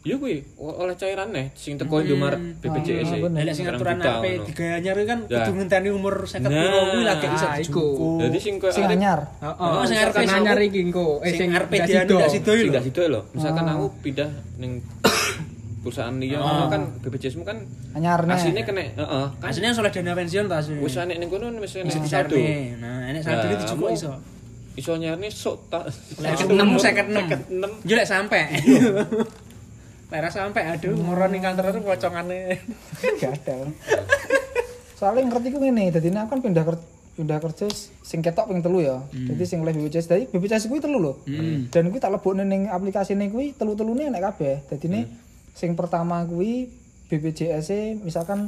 Iya 0.00 0.14
kuwi 0.14 0.40
o- 0.56 0.78
oleh 0.78 0.94
cairan 0.94 1.28
neh 1.28 1.50
sing 1.52 1.74
teko 1.74 1.98
Indomaret 1.98 2.38
BPJS. 2.62 3.10
Ah, 3.10 3.18
e. 3.18 3.42
lek 3.42 3.52
sing 3.52 3.66
aturan 3.66 3.98
ape 3.98 4.06
ngono. 4.32 4.46
diganyar 4.46 4.96
kan 5.02 5.18
Ya. 5.26 5.42
kudu 5.42 5.50
ngenteni 5.52 5.90
umur 5.90 6.14
50 6.22 6.38
Nah, 6.38 6.50
piro 6.54 6.78
kuwi 6.88 7.02
lagi 7.04 7.26
bisa 7.26 7.46
iku. 7.50 7.58
dijukuk. 7.58 8.18
Jadi 8.22 8.38
sing 8.38 8.54
koyo 8.56 8.72
Sing 8.72 8.86
anyar. 8.86 9.20
Heeh. 9.36 9.58
Oh, 9.58 9.82
sing 9.82 9.98
arep 9.98 10.14
iso- 10.16 10.30
anyar 10.32 10.58
iki 10.60 10.78
engko. 10.80 11.18
Eh 11.20 11.34
sing 11.34 11.50
arep 11.50 11.66
gak 11.68 11.84
dianu 11.84 12.06
sido. 12.22 12.30
sido 12.30 12.52
sing 12.54 12.70
lho. 12.70 12.80
lho. 13.10 13.20
Misalkan 13.34 13.64
Ah. 13.64 13.74
aku 13.74 13.86
pindah 14.00 14.30
ning 14.56 14.78
perusahaan 15.78 16.14
liya 16.18 16.38
ngono 16.38 16.64
kan 16.66 16.82
BPJS 17.00 17.38
mu 17.38 17.44
kan 17.46 17.58
Anyar 17.94 18.22
nih. 18.22 18.34
asline 18.34 18.62
kena 18.62 18.82
heeh. 18.82 19.26
Kan 19.38 19.46
Aslinya 19.46 19.72
soleh 19.72 19.90
dana 19.90 20.12
pensiun 20.12 20.46
ta 20.46 20.58
asli. 20.58 20.76
wis 20.78 20.94
enek 20.94 21.16
ning 21.16 21.30
kono 21.30 21.48
wis 21.58 21.74
enek 21.76 21.94
dicarne. 21.94 22.76
Nah, 22.82 23.08
enek 23.08 23.20
Nah, 23.22 23.46
dijukuk 23.46 23.68
kamu 23.78 23.94
iso. 23.94 24.12
Iso 24.74 24.92
nyarne 24.94 25.26
sok 25.26 25.58
sok 25.70 25.84
56 26.22 26.54
umur 26.54 26.78
56. 26.78 27.86
Yo 27.86 27.94
lek 27.94 28.06
sampe. 28.06 28.40
Lek 30.08 30.24
ra 30.24 30.30
sampe 30.32 30.64
aduh 30.64 30.96
moro 30.96 31.28
ning 31.28 31.44
kantor 31.44 31.68
itu 31.68 31.84
pocongane. 31.84 32.56
Gak 33.20 33.44
ada. 33.44 33.68
Soalnya 34.96 35.28
ngerti 35.28 35.52
ku 35.52 35.60
ngene, 35.60 35.92
dadi 35.92 36.08
aku 36.08 36.28
kan 36.32 36.40
pindah 36.40 36.64
kerja 36.64 36.84
pindah 37.12 37.38
kerja 37.42 37.66
sing 38.00 38.22
ketok 38.22 38.46
ping 38.48 38.62
telu 38.62 38.80
ya. 38.80 39.02
Jadi 39.10 39.42
sing 39.44 39.60
oleh 39.60 39.74
BPJS 39.74 40.06
dadi 40.06 40.24
BPJS 40.26 40.70
kuwi 40.70 40.80
telu 40.80 40.96
lho. 40.96 41.12
Dan 41.68 41.90
kuwi 41.90 42.00
tak 42.00 42.14
lebokne 42.14 42.42
ning 42.42 42.66
aplikasine 42.66 43.28
kuwi 43.28 43.52
telu-telune 43.52 44.08
enek 44.08 44.22
kabeh. 44.32 44.64
Dadi 44.64 44.86
ne 44.88 45.00
sing 45.58 45.74
pertama 45.74 46.22
kuwi 46.22 46.70
BPJS 47.08 47.66
e 47.68 47.80
misalkan 47.98 48.46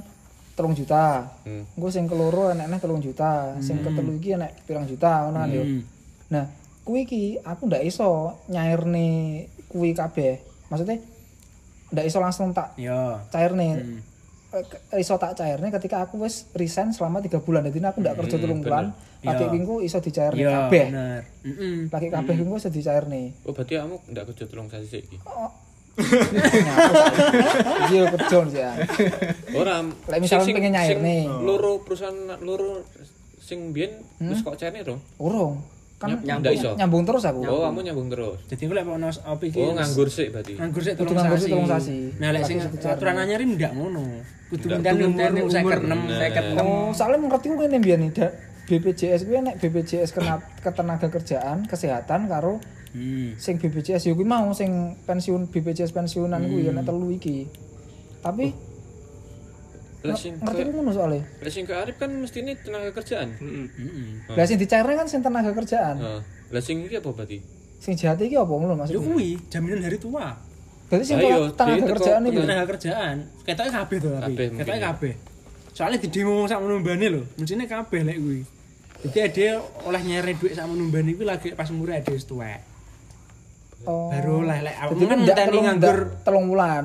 telung 0.52 0.72
juta. 0.72 1.26
Hmm. 1.42 1.66
Engko 1.74 1.88
sing 1.88 2.06
keloro 2.06 2.48
enekne 2.48 2.78
telung 2.78 3.00
juta, 3.00 3.58
sing 3.58 3.80
ketelu 3.80 4.14
iki 4.14 4.30
enek 4.32 4.62
pirang 4.62 4.84
juta 4.84 5.24
ngono 5.24 5.38
kan 5.38 5.50
yo. 5.50 5.64
Nah, 6.28 6.44
kuwi 6.80 7.02
iki 7.02 7.22
aku 7.36 7.66
ndak 7.66 7.82
iso 7.82 8.08
nyairne 8.46 9.08
kuwi 9.66 9.90
kabeh. 9.90 10.38
Maksudnya 10.68 11.02
ndak 11.90 12.06
iso 12.06 12.18
langsung 12.18 12.52
tak 12.52 12.76
Yo. 12.76 13.18
cairne 13.28 13.98
Eh, 14.50 14.66
ke- 14.66 14.98
iso 14.98 15.14
tak 15.14 15.34
cairne 15.36 15.70
ketika 15.70 16.02
aku 16.02 16.18
wis 16.20 16.50
resign 16.52 16.90
selama 16.90 17.18
tiga 17.18 17.38
bulan 17.38 17.62
jadi 17.64 17.86
aku 17.86 17.98
ndak 17.98 18.18
kerja 18.18 18.34
telung 18.36 18.58
bulan 18.60 18.90
lagi 19.22 19.46
Iya. 19.46 19.48
minggu 19.48 19.78
iso 19.78 19.98
dicairne 19.98 20.38
Yo, 20.38 20.50
kabeh 20.50 20.86
bener. 20.86 21.22
Heeh. 21.40 21.76
lagi 21.86 22.08
kabeh 22.10 22.34
minggu 22.34 22.54
iso 22.56 22.66
dicairne 22.68 23.30
Oh 23.42 23.54
berarti 23.54 23.78
kamu 23.78 24.02
ndak 24.06 24.24
kerja 24.26 24.44
tolong 24.46 24.66
sasi 24.66 24.98
iki. 25.00 25.22
Iya 27.86 28.02
kerja 28.08 28.38
sih 28.46 28.58
ya 28.58 28.72
Ora. 29.52 29.82
Lek 29.82 30.18
misalnya 30.20 30.44
sing- 30.44 30.56
pengen 30.56 30.72
nyair 30.72 30.98
nih. 30.98 31.26
Loro 31.26 31.82
perusahaan 31.82 32.14
loro 32.38 32.86
sing 33.36 33.70
biyen 33.70 33.98
wis 34.22 34.40
kok 34.40 34.54
cairne 34.54 34.80
to? 34.80 34.94
urung 35.18 35.58
kan 35.96 36.16
Nyam- 36.16 36.40
ndak 36.40 36.54
iso. 36.54 36.72
nyambung 36.74 37.04
terus 37.04 37.20
aku 37.22 37.44
Oh, 37.44 37.60
kamu 37.62 37.84
nyambung 37.84 38.08
terus. 38.08 38.40
Jadi 38.46 38.62
gue 38.62 38.72
lek 38.72 38.88
ono 38.88 39.10
apa 39.10 39.42
iki? 39.42 39.60
Oh, 39.60 39.76
nganggur 39.76 40.08
sik 40.08 40.32
berarti. 40.32 40.56
nganggur 40.56 40.80
sik 40.80 40.94
Kudu 40.96 41.12
tolong 41.12 41.26
sasi. 41.26 41.36
sik 41.36 41.50
telung 41.50 41.68
sasi. 41.68 41.98
Nah, 42.16 42.28
lek 42.30 42.42
sing 42.42 42.56
aturan 42.62 43.16
anyar 43.18 43.40
ndak 43.42 43.72
ngono. 43.74 44.00
Kudu 44.48 44.64
Ndak. 44.72 44.96
Ngenteni 44.96 45.40
umur 45.44 45.76
56, 45.76 45.84
Nah. 45.84 46.18
56. 46.24 46.64
oh 46.64 46.88
soalnya 46.90 47.18
mengerti 47.20 47.46
gue 47.50 47.66
nih 47.68 47.80
biar 47.80 47.98
nih 47.98 48.10
da- 48.10 48.34
BPJS 48.64 49.20
gue 49.24 49.38
nek 49.40 49.54
BPJS 49.58 50.10
kena 50.10 50.34
ketenaga 50.56 51.06
kerjaan 51.06 51.66
kesehatan 51.66 52.26
karo 52.26 52.62
Hmm. 52.90 53.38
sing 53.38 53.54
BPJS 53.56 54.10
yo 54.10 54.18
kuwi 54.18 54.26
mau 54.26 54.50
sing 54.50 54.98
pensiun 55.06 55.46
BPJS 55.46 55.94
pensiunan 55.94 56.42
kuwi 56.42 56.66
Hmm. 56.66 56.68
ya 56.68 56.72
nek 56.74 56.84
telu 56.84 57.08
iki 57.10 57.46
tapi 58.18 58.50
Lah 60.00 60.16
sing 60.16 60.32
ngerti 60.32 60.64
ke 60.64 60.72
ku 60.72 60.80
ngono 60.80 60.96
soalnya 60.96 61.20
lah 61.44 61.52
sing 61.52 61.68
ke 61.68 61.76
Arif 61.76 62.00
kan 62.00 62.08
mestine 62.08 62.56
tenaga 62.56 62.88
kerjaan. 62.88 63.36
Heeh. 63.36 64.32
Lah 64.32 64.48
sing 64.48 64.56
kan 64.96 65.06
sing 65.12 65.20
tenaga 65.20 65.52
kerjaan. 65.52 65.96
Heeh. 66.00 66.20
Lah 66.56 66.62
sing 66.64 66.80
iki 66.88 66.96
apa 66.96 67.12
berarti? 67.12 67.44
Sing 67.76 68.00
jahat 68.00 68.16
iki 68.24 68.32
apa 68.32 68.48
ngono 68.48 68.72
Yo 68.72 68.80
maksudnya? 68.80 69.00
kuwi 69.04 69.36
jaminan 69.52 69.84
hari 69.84 70.00
tua. 70.00 70.40
Berarti 70.88 71.04
sing 71.04 71.20
Ayo, 71.20 71.52
tenaga 71.52 71.84
tenaga 71.84 71.92
kerjaan 71.92 72.20
iki. 72.24 72.36
Tenaga 72.40 72.64
kerjaan. 72.64 73.16
Ketoke 73.44 73.70
kabeh 73.70 73.96
to 74.00 74.08
tapi. 74.08 74.20
Kabeh 74.24 74.46
mungkin 74.48 74.60
Ketoke 74.64 74.80
ya. 74.80 74.86
kabeh. 74.88 75.12
Soalnya 75.76 75.98
di 76.00 76.08
demo 76.08 76.34
sak 76.48 76.58
menumbane 76.64 77.06
lho. 77.12 77.22
Mestine 77.36 77.64
kabeh 77.68 78.00
lek 78.00 78.16
kuwi. 78.16 78.40
Jadi 79.04 79.18
ada 79.20 79.46
oleh 79.84 80.00
nyere 80.00 80.32
duit 80.32 80.52
sak 80.56 80.64
menumbane 80.64 81.12
kuwi 81.12 81.26
lagi 81.28 81.52
pas 81.52 81.68
umure 81.68 82.00
ada 82.00 82.08
tuwek. 82.16 82.60
Oh. 83.88 84.12
Baru 84.12 84.44
lah 84.44 84.60
lek 84.60 84.76
Jadi 84.76 85.04
kan 85.08 85.18
ndak 85.24 85.36
telung 85.48 85.64
nganggur 85.64 85.98
telung 86.20 86.46
wulan. 86.52 86.84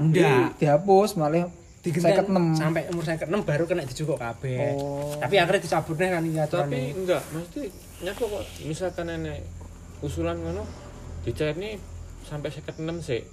Dihapus 0.55 1.19
malah 1.19 1.51
digenten 1.85 2.25
56. 2.33 2.57
sampai 2.57 2.81
umur 2.89 3.03
56 3.05 3.45
baru 3.45 3.63
kena 3.69 3.83
dijukuk 3.85 4.17
kabeh. 4.17 4.73
Oh. 4.73 5.13
Tapi 5.21 5.35
akhirnya 5.37 5.61
dicabut 5.61 5.97
nih 6.01 6.09
kan 6.09 6.23
iya 6.25 6.43
Tapi 6.49 6.81
enggak, 6.97 7.21
mesti 7.29 7.61
nyapa 8.01 8.23
kok 8.25 8.43
misalkan 8.65 9.07
enek 9.11 9.39
usulan 10.01 10.37
ngono 10.41 10.63
dicairne 11.23 11.77
sampai 12.25 12.49
56 12.49 13.05
sik. 13.05 13.23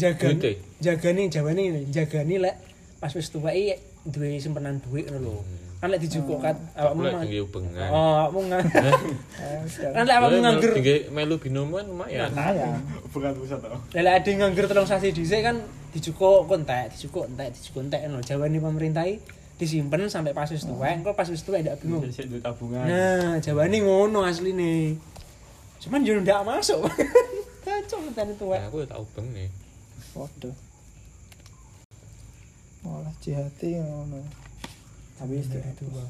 jaga 0.00 0.32
Duite? 0.32 0.52
jaga 0.78 1.08
nih 1.12 1.26
jawa 1.28 1.50
nih 1.50 1.66
jaga 1.90 2.22
nih 2.22 2.38
lek 2.40 2.56
pas 3.02 3.10
wis 3.10 3.28
tuwa 3.28 3.50
duwe 4.06 4.38
simpenan 4.38 4.80
duit 4.80 5.10
ngono 5.12 5.28
lho. 5.28 5.42
Kan 5.80 5.88
lek 5.88 6.00
dijukuk 6.04 6.44
kan 6.44 6.52
awakmu 6.76 7.08
Lek 7.08 7.12
mah- 7.16 7.22
tinggi 7.24 7.40
ubengan. 7.40 7.88
Oh, 7.88 8.12
awakmu 8.28 8.40
ngang. 8.52 8.66
Kan 9.96 10.02
lek 10.04 10.16
awakmu 10.20 10.38
nganggur 10.44 10.70
tinggi 10.76 10.96
melu 11.08 11.40
binoman 11.40 11.84
lumayan. 11.88 12.28
Nah 12.36 12.52
ya. 12.52 12.68
Bukan 13.08 13.32
pusat 13.32 13.64
tau. 13.64 13.80
Lah 13.96 14.02
lek 14.04 14.14
ade 14.20 14.30
nganggur 14.36 14.68
telung 14.68 14.84
sasi 14.84 15.08
dhisik 15.08 15.40
kan 15.40 15.56
dijukuk 15.96 16.44
kontek, 16.44 16.92
dijukuk 16.92 17.32
entek, 17.32 17.56
dijukuk 17.56 17.80
entek 17.88 18.00
ngono. 18.04 18.20
Jawa 18.20 18.44
nih 18.46 18.60
pemerintahi 18.60 19.14
disimpen 19.56 20.08
sampai 20.08 20.32
pas 20.32 20.48
wis 20.48 20.64
tuwa, 20.64 20.88
engko 20.88 21.12
pas 21.12 21.28
wis 21.28 21.40
tuwa 21.40 21.60
ndak 21.60 21.80
bingung. 21.80 22.04
Sik 22.12 22.28
duit 22.28 22.40
tabungan. 22.40 22.84
Nah, 22.84 23.40
Jawa 23.40 23.64
nih 23.64 23.80
ngono 23.80 24.24
asli 24.24 24.52
nih. 24.52 25.00
Cuman 25.80 26.04
yo 26.04 26.20
ndak 26.20 26.44
masuk. 26.44 26.84
Kacau 27.64 28.04
tadi 28.12 28.36
tuwa. 28.36 28.56
Nah, 28.56 28.68
aku 28.68 28.84
ya 28.84 28.86
tak 28.88 29.00
ubeng 29.00 29.32
nih. 29.32 29.48
Waduh. 30.12 30.52
Malah 32.84 33.12
jihati 33.20 33.80
ngono. 33.80 34.20
Tapi 35.20 35.32
wis 35.36 35.46
tuwa. 35.52 36.04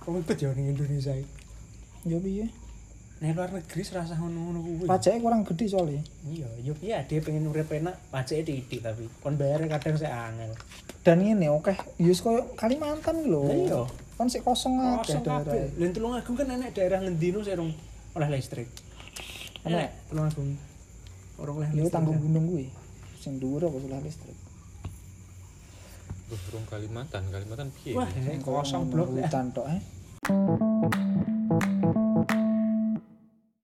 Kok 0.00 0.12
ikut 0.20 0.36
ya 0.36 0.52
ning 0.52 0.76
Indonesia 0.76 1.16
iki? 1.16 1.28
Ya 2.04 2.16
piye? 2.20 2.46
Nek 3.20 3.36
luar 3.36 3.52
negeri 3.52 3.82
serasa 3.84 4.16
ngono-ngono 4.16 4.64
kuwi. 4.64 4.88
pajaknya 4.88 5.20
kurang 5.20 5.44
gede 5.44 5.68
soalnya 5.68 6.00
Iya, 6.24 6.48
yo 6.64 6.72
iya 6.80 7.04
dia 7.04 7.20
pengen 7.20 7.52
urip 7.52 7.68
enak, 7.68 7.92
pajake 8.08 8.48
titik 8.48 8.80
tapi 8.80 9.12
kon 9.20 9.36
bayar 9.36 9.60
kadang 9.68 10.00
saya 10.00 10.32
angel. 10.32 10.56
dan 11.04 11.20
ini 11.20 11.44
oke 11.52 11.68
yus 12.00 12.24
koyo 12.24 12.48
Kalimantan 12.56 13.28
lho 13.28 13.44
Lah 13.44 13.56
iya. 13.60 13.80
kan 14.16 14.24
sik 14.24 14.40
kosong 14.40 14.80
akeh 15.04 15.20
Kosong 15.20 15.24
daerah 15.28 15.52
Lha 15.52 15.86
tulung 15.92 16.16
agung 16.16 16.32
kan 16.32 16.48
enek 16.48 16.72
daerah 16.72 17.04
ngendino 17.04 17.44
sing 17.44 17.60
rong 17.60 17.72
oleh 18.16 18.28
listrik. 18.32 18.68
Enek 19.68 19.88
tulung 20.08 20.24
agung. 20.24 20.50
Orang 21.36 21.54
oleh 21.60 21.68
yo 21.76 21.84
listrik. 21.84 21.92
tanggung 21.92 22.18
gunung 22.24 22.44
kuwi 22.48 22.66
sing 23.20 23.36
dhuwur 23.36 23.68
apa 23.68 23.76
solar 23.84 24.00
listrik 24.00 24.36
Burung 26.38 26.66
Kalimantan, 26.70 27.26
Kalimantan 27.26 27.74
piye? 27.74 27.98
Wah, 27.98 28.06
kosong 28.44 28.86
blok 28.86 29.10
hutan 29.10 29.50
tok 29.50 29.66
eh 29.66 29.80